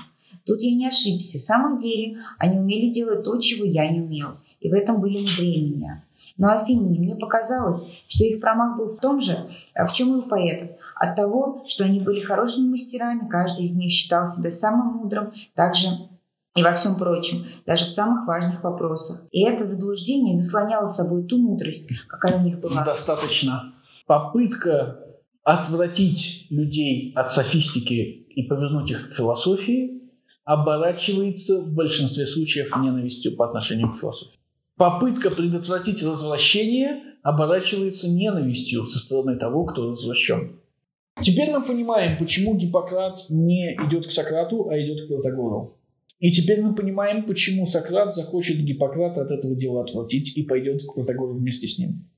[0.47, 1.39] Тут я не ошибся.
[1.39, 5.19] В самом деле, они умели делать то, чего я не умел, и в этом были
[5.19, 6.05] мудрее меня.
[6.39, 10.19] Но Афине мне показалось, что их промах был в том же, а в чем и
[10.19, 10.71] у поэтов.
[10.95, 15.89] От того, что они были хорошими мастерами, каждый из них считал себя самым мудрым, также
[16.55, 19.23] и во всем прочем, даже в самых важных вопросах.
[19.31, 22.85] И это заблуждение заслоняло собой ту мудрость, какая у них была.
[22.85, 23.75] Достаточно.
[24.07, 25.01] Попытка
[25.43, 30.03] отвратить людей от софистики и повернуть их к философии
[30.45, 34.38] оборачивается в большинстве случаев ненавистью по отношению к философии.
[34.79, 40.61] Попытка предотвратить развращение оборачивается ненавистью со стороны того, кто развращен.
[41.21, 45.75] Теперь мы понимаем, почему Гиппократ не идет к Сократу, а идет к Протагору.
[46.21, 50.95] И теперь мы понимаем, почему Сократ захочет Гиппократа от этого дела отвратить и пойдет к
[50.95, 52.09] Протагору вместе с ним.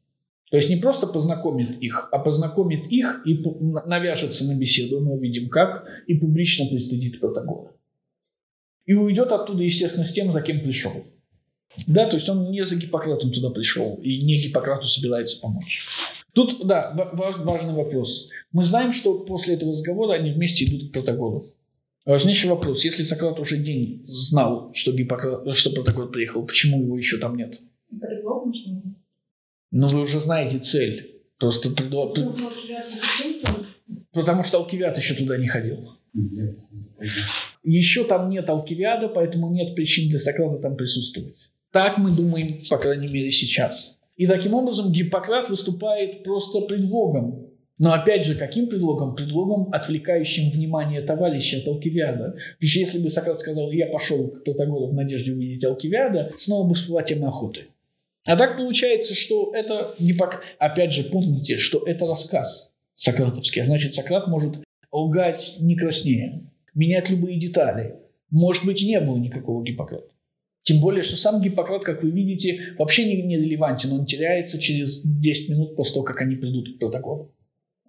[0.50, 3.42] То есть не просто познакомит их, а познакомит их и
[3.86, 7.72] навяжется на беседу, мы увидим как, и публично пристыдит Протагора.
[8.84, 10.92] И уйдет оттуда, естественно, с тем, за кем пришел.
[11.86, 15.82] Да, то есть он не за Гиппократом туда пришел и не Гиппократу собирается помочь.
[16.32, 18.28] Тут, да, важный вопрос.
[18.52, 21.46] Мы знаем, что после этого разговора они вместе идут к Протагору.
[22.06, 22.84] Важнейший вопрос.
[22.84, 27.60] Если Сократ уже день знал, что, Гиппократ, что Протагор приехал, почему его еще там нет?
[27.88, 28.66] Предлог, может,
[29.70, 31.22] Ну, вы уже знаете цель.
[31.38, 32.16] Просто предлог...
[34.12, 35.96] Потому что Алкивиад еще туда не ходил.
[37.62, 41.49] Еще там нет Алкивиада, поэтому нет причин для Сократа там присутствовать.
[41.72, 43.96] Так мы думаем, по крайней мере, сейчас.
[44.16, 47.46] И таким образом Гиппократ выступает просто предлогом.
[47.78, 49.14] Но опять же, каким предлогом?
[49.14, 52.34] Предлогом, отвлекающим внимание товарища от Алкивиада.
[52.34, 56.68] Потому что если бы Сократ сказал, я пошел к Протагору в надежде увидеть Алкивиада, снова
[56.68, 57.68] бы всплыла тема охоты.
[58.26, 60.42] А так получается, что это, Гиппок...
[60.58, 63.62] опять же, помните, что это рассказ сократовский.
[63.62, 64.56] А значит, Сократ может
[64.92, 66.42] лгать не краснее,
[66.74, 67.94] менять любые детали.
[68.30, 70.10] Может быть, и не было никакого Гиппократа.
[70.62, 73.92] Тем более, что сам Гиппократ, как вы видите, вообще не, не релевантен.
[73.92, 77.34] Он теряется через 10 минут после того, как они придут к протоколу.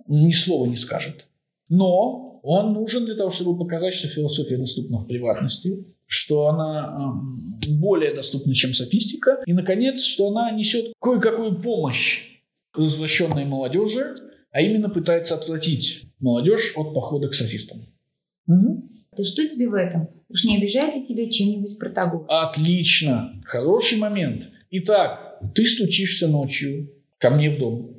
[0.07, 1.28] Ни слова не скажет.
[1.67, 7.19] Но он нужен для того, чтобы показать, что философия доступна в приватности, что она
[7.65, 12.41] э, более доступна, чем софистика, и, наконец, что она несет кое-какую помощь
[12.74, 14.15] развращенной молодежи,
[14.51, 17.86] а именно пытается отвратить молодежь от похода к софистам.
[18.47, 18.91] Угу.
[19.18, 20.07] Да что тебе в этом?
[20.30, 22.26] Уж не обижает ли тебя чем-нибудь Протагор?
[22.30, 23.41] Отлично.
[23.43, 24.45] Хороший момент.
[24.70, 27.97] Итак, ты стучишься ночью ко мне в дом.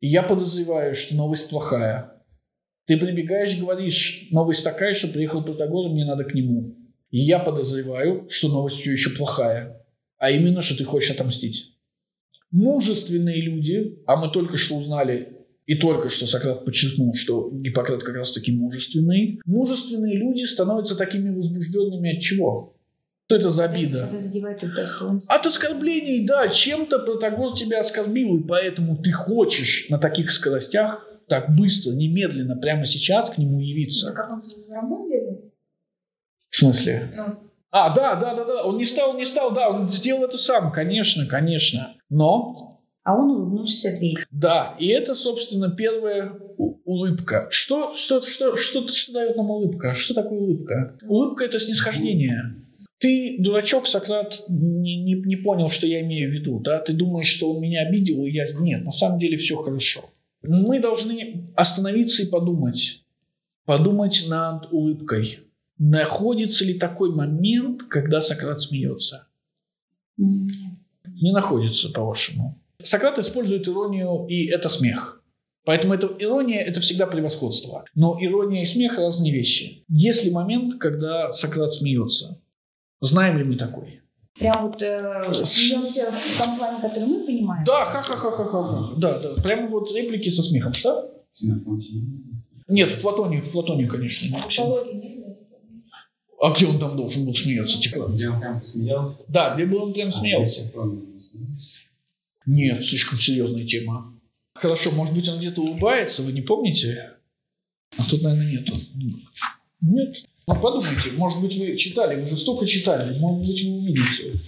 [0.00, 2.24] И я подозреваю, что новость плохая.
[2.86, 6.74] Ты прибегаешь, говоришь, новость такая, что приехал Протагор, мне надо к нему.
[7.10, 9.84] И я подозреваю, что новость все еще плохая.
[10.16, 11.74] А именно, что ты хочешь отомстить.
[12.50, 15.39] Мужественные люди, а мы только что узнали
[15.70, 19.40] и только что Сократ подчеркнул, что Гиппократ как раз таки мужественный.
[19.46, 22.74] Мужественные люди становятся такими возбужденными от чего?
[23.26, 24.10] Что это за обида?
[25.28, 26.48] От оскорблений, да.
[26.48, 32.84] Чем-то Протагор тебя оскорбил, и поэтому ты хочешь на таких скоростях так быстро, немедленно, прямо
[32.84, 34.12] сейчас к нему явиться.
[34.12, 35.52] Как он за Рамон бегал?
[36.48, 37.12] В смысле?
[37.16, 37.24] Ну,
[37.70, 38.64] А, да, да, да, да.
[38.64, 41.94] Он не стал, не стал, да, он сделал это сам, конечно, конечно.
[42.08, 42.69] Но
[43.10, 44.22] а он, улыбнувшись, ответил.
[44.30, 46.32] Да, и это, собственно, первая
[46.84, 47.48] улыбка.
[47.50, 49.94] Что, что, что, что, что дает нам улыбка?
[49.94, 50.96] Что такое улыбка?
[51.02, 52.54] Улыбка– это снисхождение.
[52.98, 56.60] Ты, дурачок, Сократ, не, не, не понял, что я имею в виду.
[56.60, 56.78] Да?
[56.78, 58.44] Ты думаешь, что он меня обидел, и я...
[58.60, 60.02] Нет, на самом деле все хорошо.
[60.42, 63.02] Мы должны остановиться и подумать.
[63.64, 65.40] Подумать над улыбкой.
[65.78, 69.26] Находится ли такой момент, когда Сократ смеется?
[70.16, 72.59] Не находится, по-вашему.
[72.84, 75.22] Сократ использует иронию, и это смех.
[75.64, 77.84] Поэтому это, ирония– это всегда превосходство.
[77.94, 79.84] Но ирония и смех– разные вещи.
[79.88, 82.40] Есть ли момент, когда Сократ смеется?
[83.00, 84.00] Знаем ли мы такой?
[84.38, 87.64] Прям вот э, смеемся в том плане, который мы понимаем?
[87.64, 88.94] Да, ха-ха-ха-ха-ха.
[88.96, 89.42] Да, да.
[89.42, 91.08] Прямо вот реплики со смехом, да?
[92.68, 94.26] Нет, в Платоне, в Платоне, конечно.
[94.26, 94.42] Не
[96.40, 97.78] а где он там должен был смеяться?
[97.78, 98.06] Типа?
[98.08, 99.22] Где он прям смеялся?
[99.28, 100.72] Да, где был он прям смеялся.
[102.46, 104.14] Нет, слишком серьезная тема.
[104.54, 107.12] Хорошо, может быть, он где-то улыбается, вы не помните?
[107.96, 108.74] А тут, наверное, нету.
[109.80, 110.16] Нет.
[110.46, 114.40] Ну, подумайте, может быть, вы читали, вы же столько читали, может быть, вы увидите.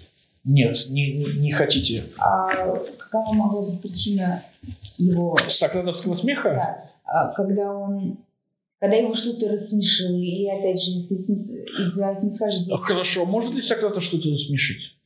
[0.45, 2.11] Нет, не, не, не хотите.
[2.19, 4.45] А какова могла быть причина
[4.99, 5.39] его...
[5.49, 6.51] Сократовского смеха?
[6.51, 6.91] Да.
[7.05, 8.19] А, когда он
[8.83, 12.77] когда его что-то рассмешило, или опять же из-за снисхождения.
[12.79, 14.97] Хорошо, может ли Сократа что-то рассмешить?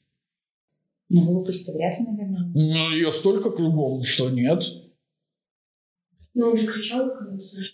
[1.08, 2.50] Ну, глупость вряд ли, наверное.
[2.54, 4.62] Ну, ее столько кругом, что нет.
[6.34, 7.10] Но он же кричал,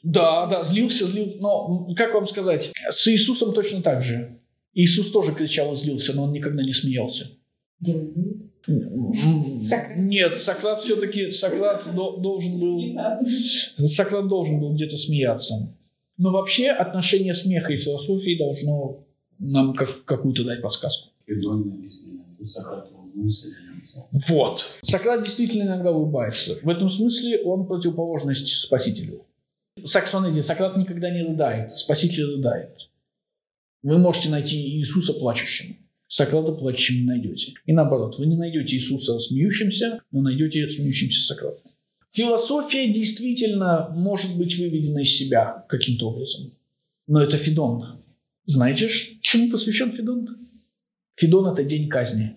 [0.03, 1.39] Да, да, злился, злился.
[1.41, 4.39] Но, как вам сказать, с Иисусом точно так же.
[4.75, 7.27] Иисус тоже кричал и злился, но он никогда не смеялся.
[9.69, 9.97] Сократ.
[9.97, 15.75] Нет, Сократ все-таки Сократ должен был Сократ должен был где-то смеяться.
[16.17, 19.05] Но вообще отношение смеха и философии должно
[19.39, 21.11] нам как, какую-то дать подсказку.
[22.47, 22.91] Сократ
[24.29, 24.65] вот.
[24.83, 26.59] Сократ действительно иногда улыбается.
[26.63, 29.27] В этом смысле он противоположность Спасителю.
[29.85, 32.89] Смотрите, Сократ никогда не рыдает, Спаситель рыдает.
[33.83, 35.77] Вы можете найти Иисуса плачущим.
[36.09, 37.55] Сократа плачущим не найдете.
[37.65, 41.63] И наоборот, вы не найдете Иисуса смеющимся, но найдете смеющимся Сократа.
[42.13, 46.53] Философия действительно может быть выведена из себя каким-то образом.
[47.07, 48.03] Но это Федон.
[48.45, 48.91] Знаете,
[49.23, 50.29] чему посвящен Федон?
[51.17, 52.37] Федон– это день казни.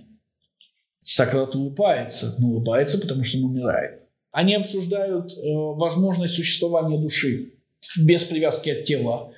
[1.06, 4.01] Сократ улыбается, но улыбается, потому что он умирает.
[4.32, 7.53] Они обсуждают э, возможность существования души
[7.97, 9.32] без привязки от тела.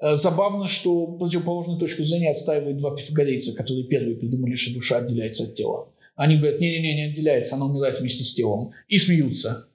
[0.00, 5.44] Э, Забавно, что противоположную точку зрения отстаивают два пифагорейца, которые первые придумали, что душа отделяется
[5.44, 5.88] от тела.
[6.16, 8.72] Они говорят, не-не-не, не отделяется, она умирает вместе с телом.
[8.88, 9.68] И смеются.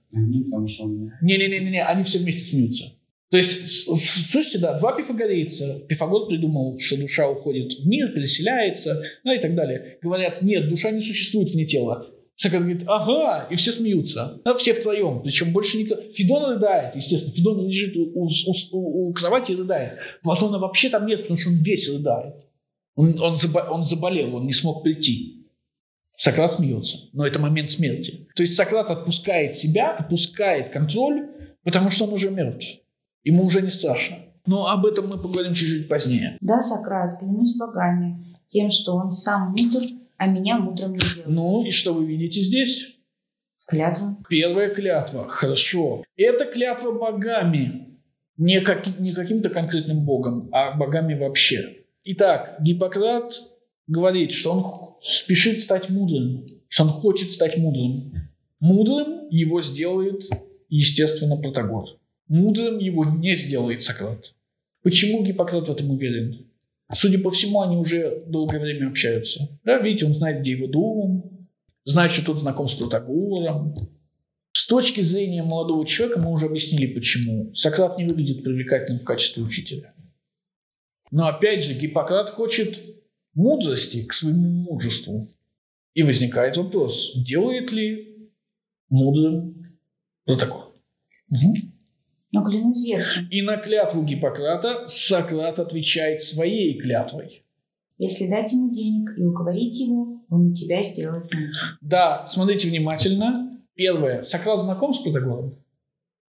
[1.22, 2.92] Не-не-не, они все вместе смеются.
[3.30, 3.84] То есть,
[4.32, 5.80] слушайте, да, два пифагорейца.
[5.90, 9.98] Пифагор придумал, что душа уходит в мир, переселяется, ну и так далее.
[10.02, 12.08] Говорят, нет, душа не существует вне тела.
[12.38, 14.40] Сократ говорит, ага, и все смеются.
[14.46, 16.00] Да, все втроем, причем больше никто...
[16.14, 17.34] Федон рыдает, естественно.
[17.34, 18.30] Федон лежит у, у-
[18.72, 19.98] у- у кровати и рыдает.
[20.22, 22.36] Платона вообще там нет, потому что он весь рыдает.
[22.96, 25.48] Он, он, забо- он заболел, он не смог прийти.
[26.16, 28.28] Сократ смеется, но это момент смерти.
[28.36, 31.28] То есть Сократ отпускает себя, отпускает контроль,
[31.64, 32.66] потому что он уже мертв.
[33.28, 34.20] Ему уже не страшно.
[34.46, 36.38] Но об этом мы поговорим чуть-чуть позднее.
[36.40, 41.28] Да, Сократ, клянусь богами, тем, что он сам мудр, а меня мудрым не делает.
[41.28, 42.88] Ну и что вы видите здесь?
[43.68, 44.16] Клятва.
[44.30, 45.28] Первая клятва.
[45.28, 46.06] Хорошо.
[46.16, 48.00] Это клятва богами.
[48.38, 51.84] Не, как, не каким-то конкретным богом, а богами вообще.
[52.06, 53.34] Итак, Гиппократ
[53.88, 58.14] говорит, что он спешит стать мудрым, что он хочет стать мудрым.
[58.62, 60.22] Мудрым его сделает,
[60.70, 61.97] естественно, Протагор.
[62.28, 64.34] Мудрым его не сделает Сократ.
[64.84, 66.48] Почему Гиппократ в этом уверен?
[66.94, 69.60] Судя по всему, они уже долгое время общаются.
[69.64, 71.48] Да, видите, он знает, где его дом,
[71.86, 73.76] знает, что тот знаком с Протагором.
[74.54, 77.54] С точки зрения молодого человека мы уже объяснили, почему.
[77.54, 79.94] Сократ не выглядит привлекательным в качестве учителя.
[81.12, 82.80] Но опять же, Гиппократ хочет
[83.34, 85.30] мудрости к своему мужеству.
[85.94, 88.30] И возникает вопрос, делает ли
[88.90, 89.78] мудрым
[90.26, 90.74] Протагор?
[91.30, 91.77] Мгм.
[92.32, 97.44] Но клянусь Зевсом, И на клятву Гиппократа Сократ отвечает своей клятвой.
[97.98, 101.52] если дать ему денег и уговорить его, он и тебя сделает мудрым.
[101.82, 103.60] Да, смотрите внимательно.
[103.76, 104.24] Первое.
[104.24, 105.56] Сократ знаком с Протагором?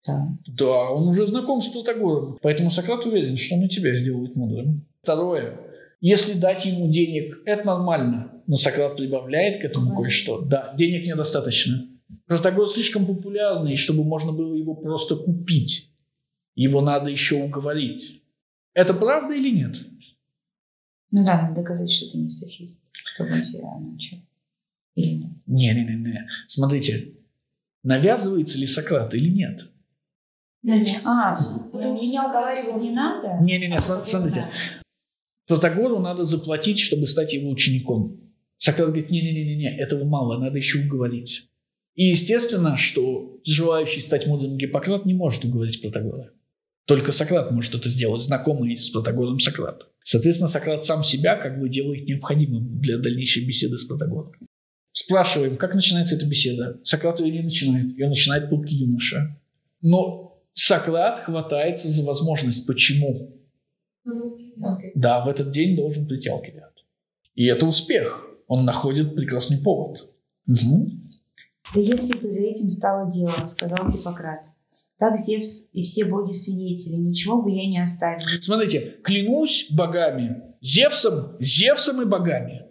[0.07, 0.29] Да.
[0.47, 2.39] Да, он уже знаком с Протагором.
[2.43, 4.87] Поэтому Сократ уверен, что он и тебя сделает мудрым.
[5.03, 5.59] Второе.
[6.01, 8.33] Если дать ему денег, это нормально.
[8.47, 10.03] Но Сократ прибавляет к этому Ага.
[10.03, 10.41] кое-что.
[10.43, 11.89] Да, денег недостаточно.
[12.27, 15.91] Протагор слишком популярный, чтобы можно было его просто купить.
[16.55, 18.23] Его надо еще уговорить.
[18.75, 19.77] Это правда или нет?
[21.11, 24.19] Ну да, надо доказать, что ты не софист, чтобы он тебя научил.
[24.95, 25.33] Или нет?
[25.47, 26.29] Не-не-не.
[26.49, 27.15] Смотрите,
[27.83, 29.71] навязывается ли Сократ или нет?
[31.05, 31.39] А,
[31.73, 33.43] ну, меня уговаривать не надо?
[33.43, 34.49] Не-не-не, смотрите.
[35.47, 38.21] Протагору надо заплатить, чтобы стать его учеником.
[38.59, 41.49] Сократ говорит, не-не-не-не, этого мало, надо еще уговорить.
[41.97, 46.31] И естественно, что желающий стать мудрым Гиппократ не может уговорить Протагора.
[46.85, 49.89] Только Сократ может это сделать, знакомый с Протагором Сократ.
[50.05, 54.33] Соответственно, Сократ сам себя как бы делает необходимым для дальнейшей беседы с Протагором.
[54.93, 56.81] Спрашиваем, как начинается эта беседа?
[56.85, 59.37] Сократ ее не начинает, ее начинает пылкий юноша.
[59.83, 62.67] Но Сократ хватается за возможность.
[62.67, 63.37] Почему?
[64.63, 64.93] Окей.
[64.95, 66.73] Да, в этот день должен прийти Алкивиад.
[67.35, 68.25] И это успех.
[68.47, 70.09] Он находит прекрасный повод.
[70.47, 71.06] Мгм.
[71.75, 74.41] Да если бы за этим стало дело, сказал Гиппократ.
[74.99, 78.25] Так Зевс и все боги свидетели, ничего бы я не оставил.
[78.41, 82.63] Смотрите, клянусь богами, Зевсом, Зевсом и богами.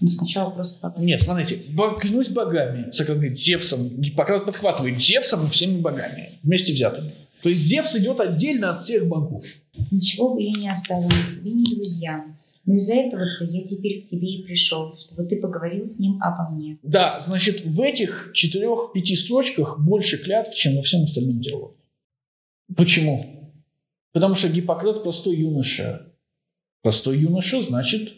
[0.00, 1.02] Ну, сначала просто пока.
[1.02, 1.56] Нет, смотрите,
[2.00, 7.14] клянусь богами, Сократ Зевсом, Гиппократ подхватывает Зевсом и всеми богами, вместе взятыми.
[7.42, 9.44] То есть Зевс идет отдельно от всех богов.
[9.90, 12.37] Ничего бы я не оставил себе, ни друзьям.
[12.68, 16.50] Но из-за этого-то я теперь к тебе и пришел, чтобы ты поговорил с ним обо
[16.50, 16.78] мне.
[16.82, 21.78] Да, значит, в этих четырех-пяти строчках больше клятв, чем во всем остальном диалоге.
[22.76, 23.54] Почему?
[24.12, 26.12] Потому что Гиппократ простой юноша.
[26.82, 28.12] Простой юноша значит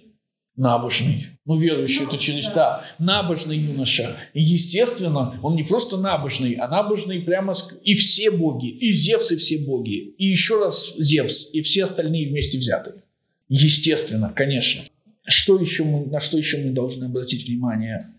[0.57, 1.29] набожный.
[1.45, 2.47] Ну, верующий это через...
[2.47, 4.17] Да, набожный юноша.
[4.35, 7.55] И, естественно, он не просто набожный, а набожный прямо...
[7.85, 10.13] И все боги, и Зевс, и все боги.
[10.19, 13.05] И еще раз Зевс, и все остальные вместе взятые.
[13.51, 14.85] Естественно, конечно.
[15.27, 18.15] Что еще мы, на что еще мы должны обратить внимание?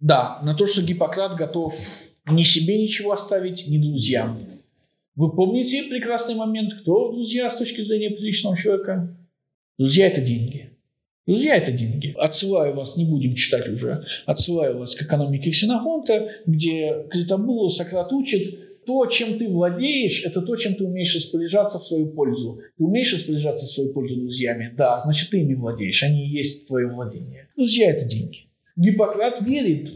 [0.00, 1.74] Да, на то, что Гиппократ готов
[2.26, 4.40] ни себе ничего оставить, ни друзьям.
[5.14, 9.16] Вы помните прекрасный момент, кто друзья с точки зрения приличного человека?
[9.78, 10.70] Друзья– это деньги.
[11.28, 12.12] Друзья– это деньги.
[12.18, 18.71] Отсылаю вас, не будем читать уже, отсылаю вас к экономике Ксенофонта, где Критабула Сократ учит,
[18.86, 22.60] то, чем ты владеешь, это то, чем ты умеешь распоряжаться в свою пользу.
[22.76, 24.72] Ты умеешь распоряжаться в свою пользу друзьями?
[24.76, 27.48] Да, значит, ты ими владеешь, они и есть твое владение.
[27.56, 28.48] Друзья– это деньги.
[28.76, 29.90] Гиппократ верит.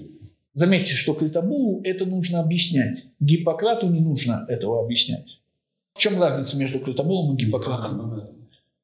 [0.55, 3.05] Заметьте, что Критабулу это нужно объяснять.
[3.21, 5.41] Гиппократу не нужно этого объяснять.
[5.95, 8.23] В чем разница между Критабулом и Гиппократом?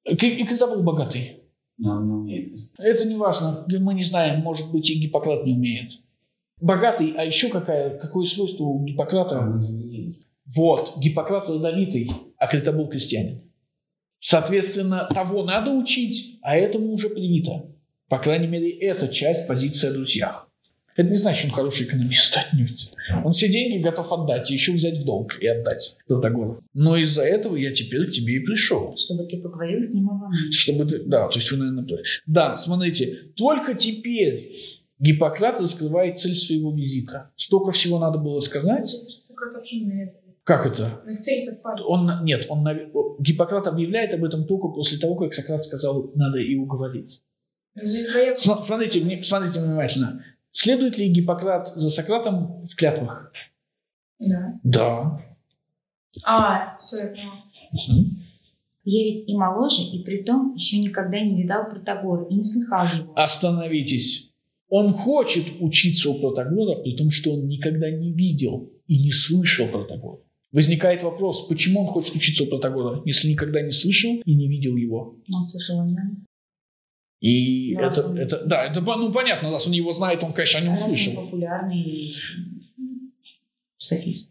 [0.04, 1.38] И Критабул богатый.
[1.78, 2.52] Нам не умеет.
[2.78, 3.66] Это не важно.
[3.68, 5.92] Мы не знаем, может быть, и Гиппократ не умеет.
[6.62, 9.60] Богатый, а еще какая, какое свойство у Гиппократа?
[9.60, 10.20] Есть.
[10.54, 12.08] Вот, Гиппократ родовитый,
[12.38, 13.42] а Критабул крестьянин.
[14.20, 17.66] Соответственно, того надо учить, а этому уже привито.
[18.08, 20.48] По крайней мере, эта часть позиции о друзьях.
[20.94, 22.92] Это не значит, что он хороший экономист отнюдь.
[23.24, 26.62] Он все деньги готов отдать, и еще взять в долг и отдать Протагору.
[26.74, 28.96] Но из-за этого я теперь к тебе и пришел.
[28.96, 30.52] Чтобы ты поговорил с ним мне.
[30.52, 36.72] Чтобы ты, да, то есть вы, наверное, да, смотрите, только теперь Гиппократ раскрывает цель своего
[36.72, 37.32] визита.
[37.36, 38.88] Столько всего надо было сказать.
[40.44, 41.02] Как это?
[41.04, 41.84] Но их цель совпадает.
[41.88, 42.64] Он, нет, он,
[43.18, 47.20] Гиппократ объявляет об этом только после того, как Сократ сказал, надо и уговорить.
[48.36, 50.24] Смотрите, смотрите внимательно.
[50.52, 53.32] Следует ли Гиппократ за Сократом в клятвах?
[54.20, 54.60] Да.
[54.62, 55.20] Да.
[56.24, 57.32] А, все, я поняла.
[58.84, 63.12] Я ведь и моложе, и притом еще никогда не видал Протагора и не слыхал его.
[63.16, 64.31] Остановитесь.
[64.74, 69.68] Он хочет учиться у Протагора, при том, что он никогда не видел и не слышал
[69.68, 70.20] Протагора.
[70.50, 74.74] Возникает вопрос, почему он хочет учиться у Протагора, если никогда не слышал и не видел
[74.76, 75.16] его?
[75.30, 76.24] Он слышал о нем.
[77.20, 80.32] И Ну, это, раз он- это, да, это, ну, понятно, раз он его знает, он,
[80.32, 81.14] конечно, о нем Раз он слышал.
[81.16, 82.14] популярный
[83.76, 84.30] софист.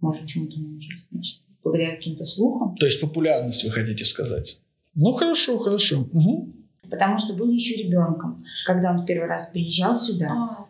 [0.00, 1.06] Может чему-то научиться.
[1.10, 2.76] Значит, благодаря каким-то слухам.
[2.76, 4.60] То есть популярность, вы хотите сказать.
[4.94, 6.08] Ну, хорошо, хорошо.
[6.12, 6.52] Мгм.
[6.92, 10.28] Потому что был еще ребенком, когда он в первый раз приезжал сюда.
[10.30, 10.66] А.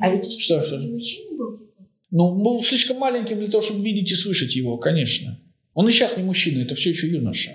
[0.00, 0.78] А ведь Что, что?
[0.78, 1.60] мужчина был?
[2.12, 5.40] Ну, он был слишком маленьким для того, чтобы видеть и слышать его, конечно.
[5.74, 7.50] Он и сейчас не мужчина, это все еще юноша.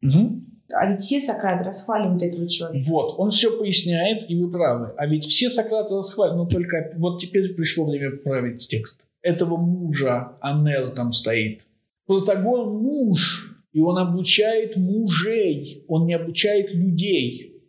[0.00, 0.46] Мгм.
[0.72, 2.90] А ведь все Сократы расхваливают этого человека.
[2.90, 4.92] Вот, он все поясняет, и вы правы.
[4.96, 9.00] А ведь все Сократы расхваливают, но только вот теперь пришло время править текст.
[9.22, 11.60] Этого мужа Анел там стоит.
[12.06, 17.62] Протагор муж, и он обучает мужей, он не обучает людей.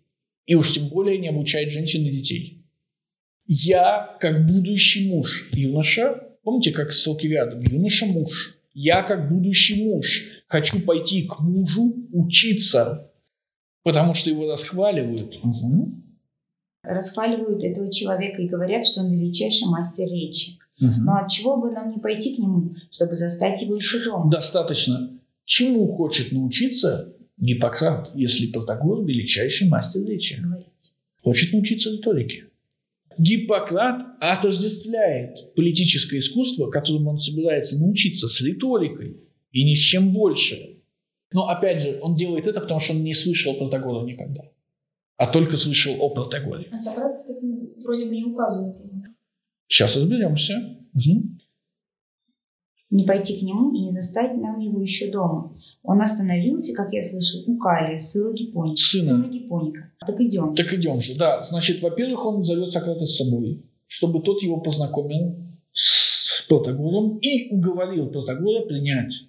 [0.46, 2.66] И уж тем более не обучает женщин и детей.
[3.46, 8.58] Я, как будущий муж, юноша, помните, как с Алкивиадом, юноша муж.
[8.74, 13.12] Я, как будущий муж, хочу пойти к мужу учиться,
[13.84, 15.44] потому что его расхваливают.
[15.44, 16.04] Мгм.
[16.84, 20.58] Расхваливают этого человека и говорят, что он величайший мастер речи.
[20.80, 21.06] Мгм.
[21.06, 24.30] Но от чего бы нам не пойти к нему, чтобы застать его еще дома?
[24.30, 25.13] Достаточно.
[25.46, 30.42] Чему хочет научиться Гиппократ, если Протагор величайший мастер речи?
[31.22, 32.46] Хочет научиться риторике.
[33.18, 39.18] Гиппократ отождествляет политическое искусство, которому он собирается научиться, с риторикой
[39.52, 40.78] и ни с чем больше.
[41.32, 44.42] Но опять же, он делает это, потому что он не слышал Протагора никогда,
[45.18, 46.68] а только слышал о Протагоре.
[46.72, 47.46] А Сократ, кстати,
[47.84, 49.04] вроде бы не указывает ему.
[49.68, 50.78] Сейчас разберемся.
[50.94, 51.40] Мгм.
[52.94, 55.58] Не пойти к нему и не застать нам его еще дома.
[55.82, 58.78] Он остановился, как я слышал, у Калия, сына Гипоника.
[58.78, 59.30] Сына.
[59.34, 59.92] Гипоника.
[60.06, 60.54] Так идем.
[60.54, 61.42] Так идем же, да.
[61.42, 65.36] Значит, во-первых, он зовет Сократа с собой, чтобы тот его познакомил
[65.72, 69.24] с Протагором и уговорил Протагора принять.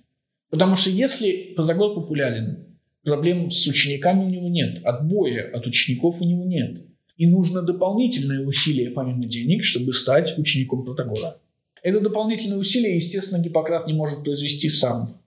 [0.50, 2.66] Потому что если Протагор популярен,
[3.02, 6.82] проблем с учениками у него нет, отбоя от учеников у него нет.
[7.16, 11.38] И нужно дополнительное усилие помимо денег, чтобы стать учеником Протагора.
[11.84, 15.20] Это дополнительное усилие, естественно, Гиппократ не может произвести сам.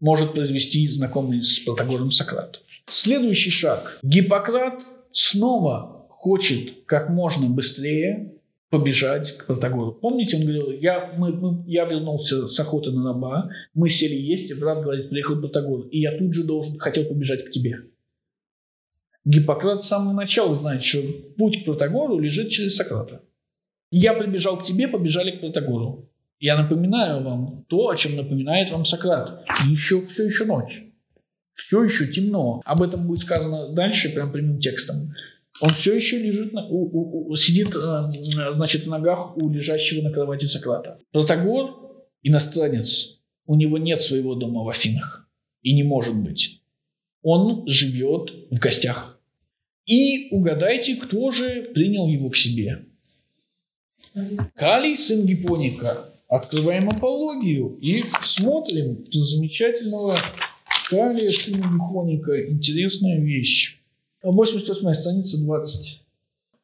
[0.00, 2.60] Может произвести знакомый с Протагором Сократ.
[2.90, 4.00] Следующий шаг.
[4.02, 4.82] Гиппократ
[5.12, 8.32] снова хочет как можно быстрее
[8.68, 9.92] побежать к Протагору.
[9.92, 14.50] Помните, он говорил, я, мы, мы- я вернулся с охоты на раба, мы сели есть,
[14.50, 17.76] и брат говорит, приехал Протагор, и я тут же должен, хотел побежать к тебе.
[19.24, 21.00] Гиппократ с самого начала знает, что
[21.38, 23.22] путь к Протагору лежит через Сократа.
[23.90, 26.10] Я прибежал к тебе, побежали к Протагору.
[26.38, 29.44] Я напоминаю вам то, о чем напоминает вам Сократ.
[29.70, 30.82] Еще, все еще ночь.
[31.54, 32.60] Все еще темно.
[32.64, 35.14] Об этом будет сказано дальше, прям прямым текстом.
[35.62, 40.02] Он все еще лежит, на- у- у- у- сидит, э, значит, в ногах у лежащего
[40.02, 40.98] на кровати Сократа.
[41.12, 43.18] Протагор– иностранец.
[43.46, 45.26] У него нет своего дома в Афинах.
[45.62, 46.60] И не может быть.
[47.22, 49.18] Он живет в гостях.
[49.86, 52.84] И угадайте, кто же принял его к себе.
[54.54, 56.12] Калий, сын Гипоника.
[56.28, 60.16] Открываем апологию и смотрим на замечательного
[60.88, 62.50] Калия, сына Гипоника.
[62.50, 63.78] Интересная вещь.
[64.22, 66.00] 88 страница 20.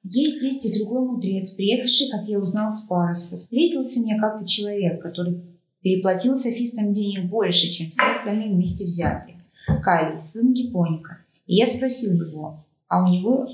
[0.04, 3.38] Есть есть и другой мудрец, приехавший, как я узнал, с Пароса.
[3.38, 5.42] Встретился мне как-то человек, который
[5.82, 9.38] переплатил софистам денег больше, чем все остальные вместе взятые.
[9.82, 11.18] Калий, сын Гипоника.
[11.46, 13.48] И я спросил его, а у него,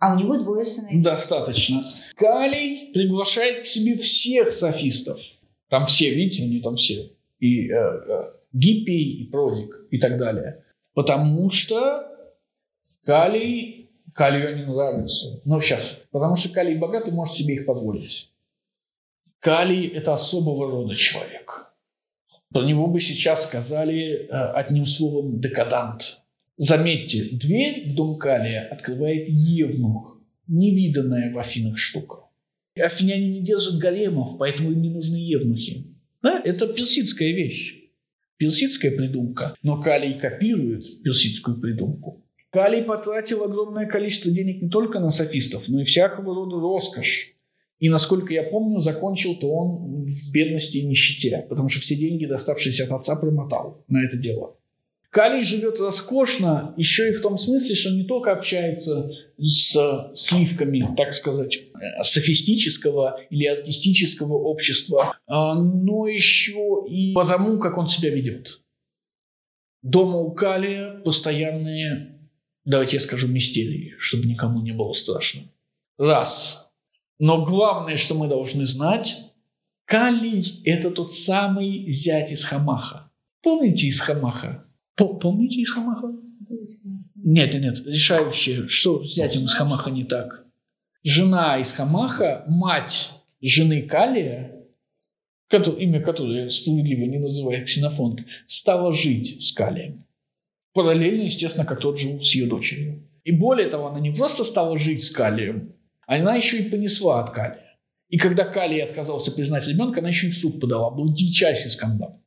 [0.00, 1.02] а у него двое сыновей.
[1.02, 1.84] Достаточно.
[2.16, 5.20] Калий приглашает к себе всех софистов.
[5.68, 7.12] Там все, видите, они там все.
[7.38, 10.64] И э, э, Гиппий, и Продик, и так далее.
[10.94, 12.08] Потому что
[13.04, 15.40] Калий, Калию не нравится.
[15.44, 15.98] Ну, сейчас.
[16.10, 18.30] Потому что Калий богатый, может себе их позволить.
[19.38, 21.72] Калий– это особого рода человек.
[22.52, 26.19] Про него бы сейчас сказали э, одним словом «декадант».
[26.62, 32.24] Заметьте, дверь в дом Калия открывает Евнух, невиданная в Афинах штука.
[32.78, 35.86] Афиняне не держат гаремов, поэтому им не нужны евнухи.
[36.22, 37.76] Да, это персидская вещь.
[38.36, 39.54] Персидская придумка.
[39.62, 42.26] Но Калий копирует персидскую придумку.
[42.50, 47.32] Калий потратил огромное количество денег не только на софистов, но и всякого рода роскошь.
[47.78, 52.84] И, насколько я помню, закончил-то он в бедности и нищете, потому что все деньги, доставшиеся
[52.84, 54.59] от отца, промотал на это дело.
[55.10, 61.14] Калий живет роскошно еще и в том смысле, что не только общается с сливками, так
[61.14, 61.58] сказать,
[62.02, 68.60] софистического или артистического общества, а, но еще и потому, как он себя ведет.
[69.82, 72.20] Дома у Калия постоянные,
[72.64, 75.42] давайте я скажу, мистерии, чтобы никому не было страшно.
[75.98, 76.70] Раз.
[77.18, 79.16] Но главное, что мы должны знать,
[79.86, 83.10] Калий– это тот самый зять из Хамаха.
[83.42, 84.69] Помните из Хамаха?
[85.08, 86.12] Помните из Хамаха?
[87.16, 90.46] Нет, нет, решающее, что с зятем из Хамаха не так.
[91.02, 94.66] Жена из Хамаха, мать жены Калия,
[95.48, 100.04] который, имя которой справедливо не называет Ксенофонт, стала жить с Калием.
[100.72, 103.08] Параллельно, естественно, как тот жил с ее дочерью.
[103.24, 105.74] И более того, она не просто стала жить с Калием,
[106.06, 107.78] она еще и понесла от Калия.
[108.08, 110.90] И когда Калий отказался признать ребенка, она еще и в суд подала.
[110.90, 112.20] Был дичайший скандал.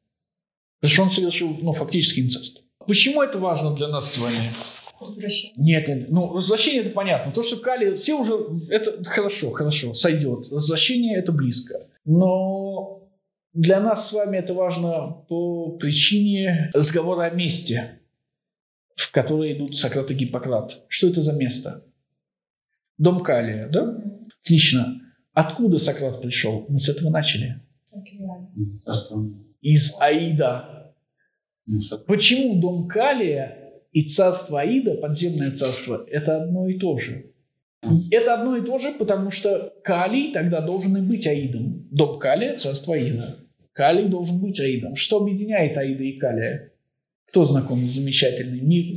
[0.80, 2.63] Потому что он совершил ну, фактически инцест.
[2.88, 4.54] Почему это важно для нас с вами?
[5.00, 5.54] Возвращение.
[5.58, 7.32] Нет, нет, ну возвращение это понятно.
[7.32, 8.34] То, что Кали, все уже,
[8.70, 10.50] это хорошо, хорошо, сойдет.
[10.50, 11.88] Возвращение это близко.
[12.06, 13.04] Но
[13.54, 18.00] для нас с вами это важно по причине разговора о месте,
[18.96, 20.84] в которое идут Сократ и Гиппократ.
[20.88, 21.84] Что это за место?
[22.98, 23.98] Дом Калия, да?
[24.42, 25.02] Отлично.
[25.34, 26.66] Откуда Сократ пришел?
[26.70, 27.62] Мы с этого начали.
[29.62, 30.73] Из Аида.
[32.08, 37.34] Почему дом Калия и царство Аида, подземное царство, это одно и то же?
[38.12, 41.88] Это одно и то же, потому что Калий тогда должен и быть Аидом.
[41.92, 43.40] Дом Калия– царство Аида.
[43.74, 44.96] Калий должен быть Аидом.
[44.96, 46.72] Что объединяет Аида и Калия?
[47.28, 48.88] Кто знаком с замечательный миф?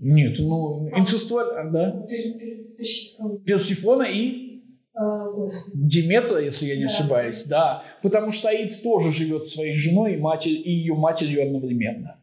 [0.00, 2.06] Нет, ну, инцестуально, да.
[3.44, 4.51] Персифона и
[4.94, 7.82] Диметра, если я не ошибаюсь, да.
[8.02, 12.16] Потому что Аид тоже живет своей женой и, матерь, и ее матерью одновременно.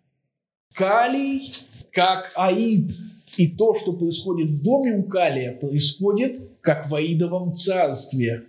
[0.76, 1.51] Калий,
[1.91, 2.91] как Аид,
[3.38, 8.45] и то, что происходит в доме у Калия, происходит как в Аидовом царстве.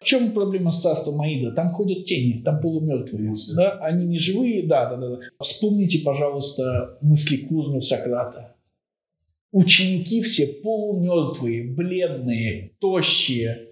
[0.00, 1.52] В чем проблема с царством Аида?
[1.52, 3.34] Там ходят тени, там полумертвые.
[3.56, 3.78] Да?
[3.80, 5.18] Они не живые, да, да, да.
[5.40, 8.54] Вспомните, пожалуйста, мысли Курну Сократа.
[9.50, 13.68] Ученики все полумертвые, бледные, тощие,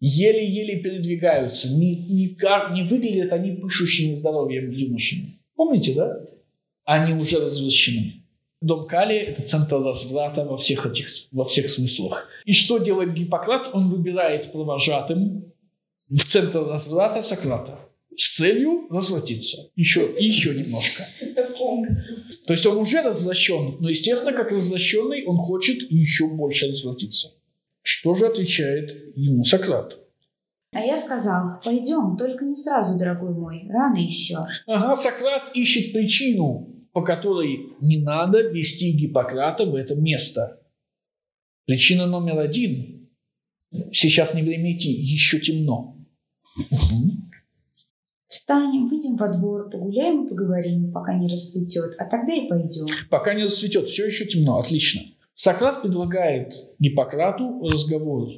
[0.00, 2.36] еле-еле передвигаются, не, не,
[2.88, 5.40] выглядят они пышущими здоровьем юношами.
[5.54, 6.20] Помните, да?
[6.84, 8.24] Они уже развращены.
[8.60, 12.28] Дом Кали– это центр разврата во всех, этих, во всех смыслах.
[12.44, 13.70] И что делает Гиппократ?
[13.72, 15.52] Он выбирает провожатым
[16.08, 17.78] в центр разврата Сократа
[18.16, 19.70] с целью развратиться.
[19.76, 21.06] Еще, еще немножко.
[22.50, 27.28] То есть он уже развращен, но, естественно, как развращенный, он хочет еще больше развратиться.
[27.82, 30.00] Что же отвечает ему Сократ?
[30.72, 34.38] А я сказал, пойдем, только не сразу, дорогой мой, рано еще.
[34.66, 40.60] Ага, Сократ ищет причину, по которой не надо вести Гиппократа в это место.
[41.66, 43.10] Причина номер один.
[43.92, 45.96] Сейчас не время идти, еще темно.
[46.58, 47.29] Угу.
[48.30, 52.86] Встанем, выйдем во двор, погуляем и поговорим, пока не расцветет, а тогда и пойдем.
[53.10, 55.02] Пока не расцветет, все еще темно, отлично.
[55.34, 58.28] Сократ предлагает Гиппократу разговор.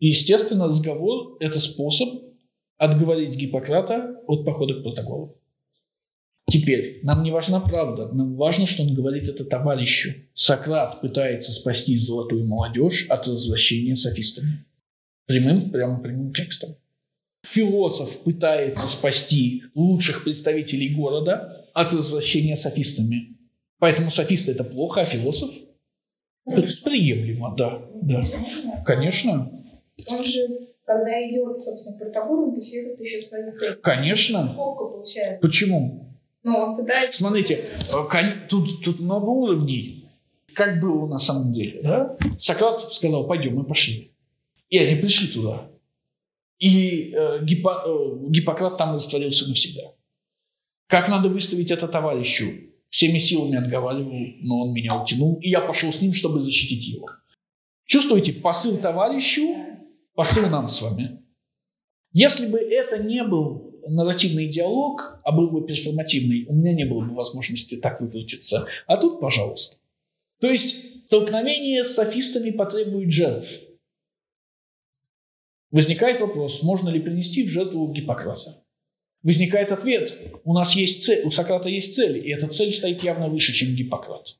[0.00, 2.08] И, естественно, разговор– это способ
[2.76, 5.38] отговорить Гиппократа от похода к протоколу.
[6.50, 10.12] Теперь, нам не важна правда, нам важно, что он говорит это товарищу.
[10.34, 14.66] Сократ пытается спасти золотую молодежь от развращения софистами.
[15.24, 16.76] Прямым, прямо прямым текстом.
[17.46, 23.36] Философ пытается спасти лучших представителей города от развращения софистами.
[23.78, 25.50] Поэтому софисты это плохо, а философ
[26.46, 28.24] это приемлемо, да, да.
[28.84, 29.52] Конечно.
[30.06, 33.76] Он же, когда идет, собственно, протокол, он преследует еще свои цели.
[33.82, 34.52] Конечно.
[34.52, 35.40] Сколько получается?
[35.40, 36.16] Почему?
[36.42, 37.20] Ну, он пытается...
[37.20, 40.08] Смотрите, э, тут, тут много уровней.
[40.54, 42.16] Как было на самом деле, да?
[42.38, 44.12] Сократ сказал, пойдем, мы пошли.
[44.70, 45.68] И они пришли туда.
[46.58, 49.94] И э, Гиппо, э, Гиппократ там растворился навсегда.
[50.88, 52.46] Как надо выставить это товарищу?
[52.88, 57.10] Всеми силами отговаривал, но он меня утянул, и я пошел с ним, чтобы защитить его.
[57.84, 59.46] Чувствуете, посыл товарищу,
[60.14, 61.22] посыл нам с вами.
[62.12, 67.04] Если бы это не был нарративный диалог, а был бы перформативный, у меня не было
[67.04, 68.66] бы возможности так выкрутиться.
[68.86, 69.76] А тут, пожалуйста.
[70.40, 70.76] То есть
[71.06, 73.48] столкновение с софистами потребует жертв.
[75.70, 78.64] Возникает вопрос, можно ли принести в жертву Гиппократа.
[79.22, 83.28] Возникает ответ, у нас есть цель, у Сократа есть цель, и эта цель стоит явно
[83.28, 84.36] выше, чем Гиппократ.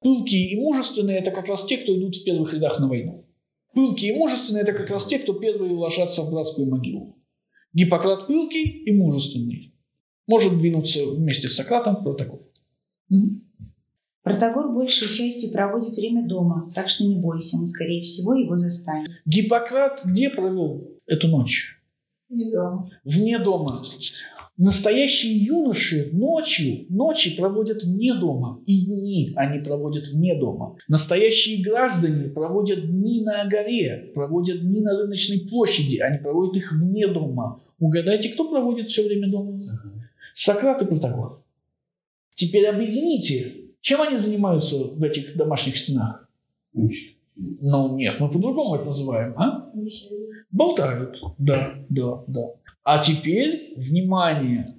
[0.00, 3.26] Пылкие и мужественные– это как раз те, кто идут в первых рядах на войну.
[3.74, 7.18] Пылкие и мужественные– это как раз те, кто первые ложатся в братскую могилу.
[7.74, 9.74] Гиппократ пылкий и мужественный.
[10.26, 12.50] Может двинуться вместе с Сократом в протокол.
[14.22, 19.08] Протагор большей частью проводит время дома, так что не бойся, мы, скорее всего, его застанем.
[19.24, 21.80] Гиппократ где провел эту ночь?
[22.28, 22.90] Не дома.
[23.04, 23.82] Вне дома.
[24.62, 28.60] Настоящие юноши ночью, ночи проводят вне дома.
[28.66, 30.76] И дни они проводят вне дома.
[30.86, 35.96] Настоящие граждане проводят дни на горе, проводят дни на рыночной площади.
[35.96, 37.62] Они проводят их вне дома.
[37.78, 39.58] Угадайте, кто проводит все время дома?
[40.34, 41.42] Сократ и Протагор.
[42.34, 46.28] Теперь объедините, чем они занимаются в этих домашних стенах?
[46.72, 47.16] Учит.
[47.36, 49.70] Ну нет, мы по-другому это называем, а?
[50.50, 52.50] Болтают, да, да, да.
[52.82, 54.76] А теперь внимание.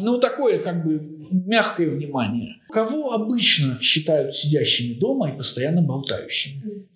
[0.00, 2.56] Ну, такое как бы мягкое внимание.
[2.68, 6.86] Кого обычно считают сидящими дома и постоянно болтающими?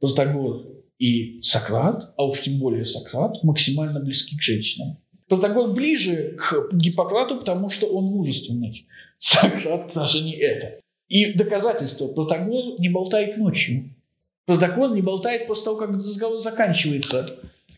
[0.00, 0.66] Протагор
[0.98, 4.98] и Сократ, а уж тем более Сократ, максимально близки к женщинам.
[5.28, 8.86] Протагор ближе к Гиппократу, потому что он мужественный.
[9.20, 10.80] Сократ даже не это.
[11.08, 12.08] И доказательство.
[12.08, 13.90] Протагор не болтает ночью.
[14.46, 17.36] Протагор не болтает после того, как разговор заканчивается.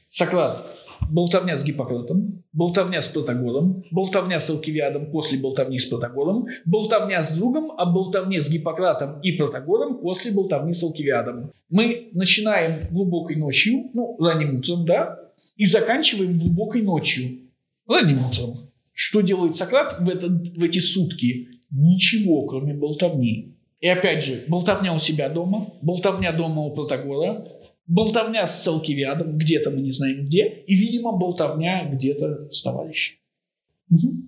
[0.08, 0.66] Сократ.
[1.10, 7.32] Болтовня с Гиппократом, болтовня с Протагором, болтовня с Алкивиадом после болтовни с Протагором, болтовня с
[7.32, 11.50] другом, а болтовне с Гиппократом и Протагором после болтовни с Алкивиадом.
[11.68, 15.18] Мы начинаем глубокой ночью, ну, ранним утром, да,
[15.56, 17.50] и заканчиваем глубокой ночью,
[17.88, 18.71] ранним утром.
[19.04, 21.48] Что делает Сократ в, это, в эти сутки?
[21.72, 23.56] Ничего, кроме болтовни.
[23.80, 27.48] И опять же, болтовня у себя дома, болтовня дома у Протагора,
[27.88, 33.16] болтовня с Салкивиадом, где-то мы не знаем где, и, видимо, болтовня где-то с товарищем.
[33.90, 34.22] Угу.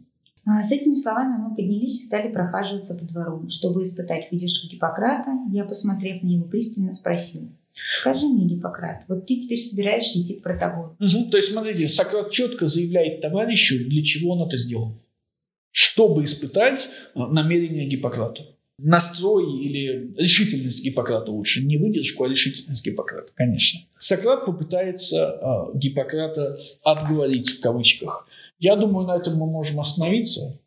[0.47, 3.49] А с этими словами мы поднялись и стали прохаживаться по двору.
[3.51, 7.49] Чтобы испытать выдержку Гиппократа, я, посмотрев на него пристально, спросил.
[8.01, 10.97] Скажи мне, Гиппократ, вот ты теперь собираешься идти к Протагору.
[11.01, 11.31] Угу.
[11.31, 15.01] То есть, смотрите, Сократ четко заявляет товарищу, для чего он это сделал.
[15.73, 21.65] Чтобы испытать намерение Гиппократа настрой или решительность Гиппократа лучше.
[21.65, 23.81] Не выдержку, а решительность Гиппократа, конечно.
[23.99, 25.17] Сократ попытается
[25.75, 28.27] э, Гиппократа отговорить в кавычках.
[28.59, 30.59] Я думаю, на этом мы можем остановиться.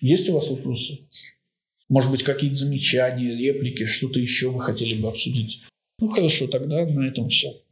[0.00, 1.00] Есть у вас вопросы?
[1.88, 5.62] Может быть, какие-то замечания, реплики, что-то еще вы хотели бы обсудить?
[5.98, 7.62] Ну хорошо, тогда на этом все.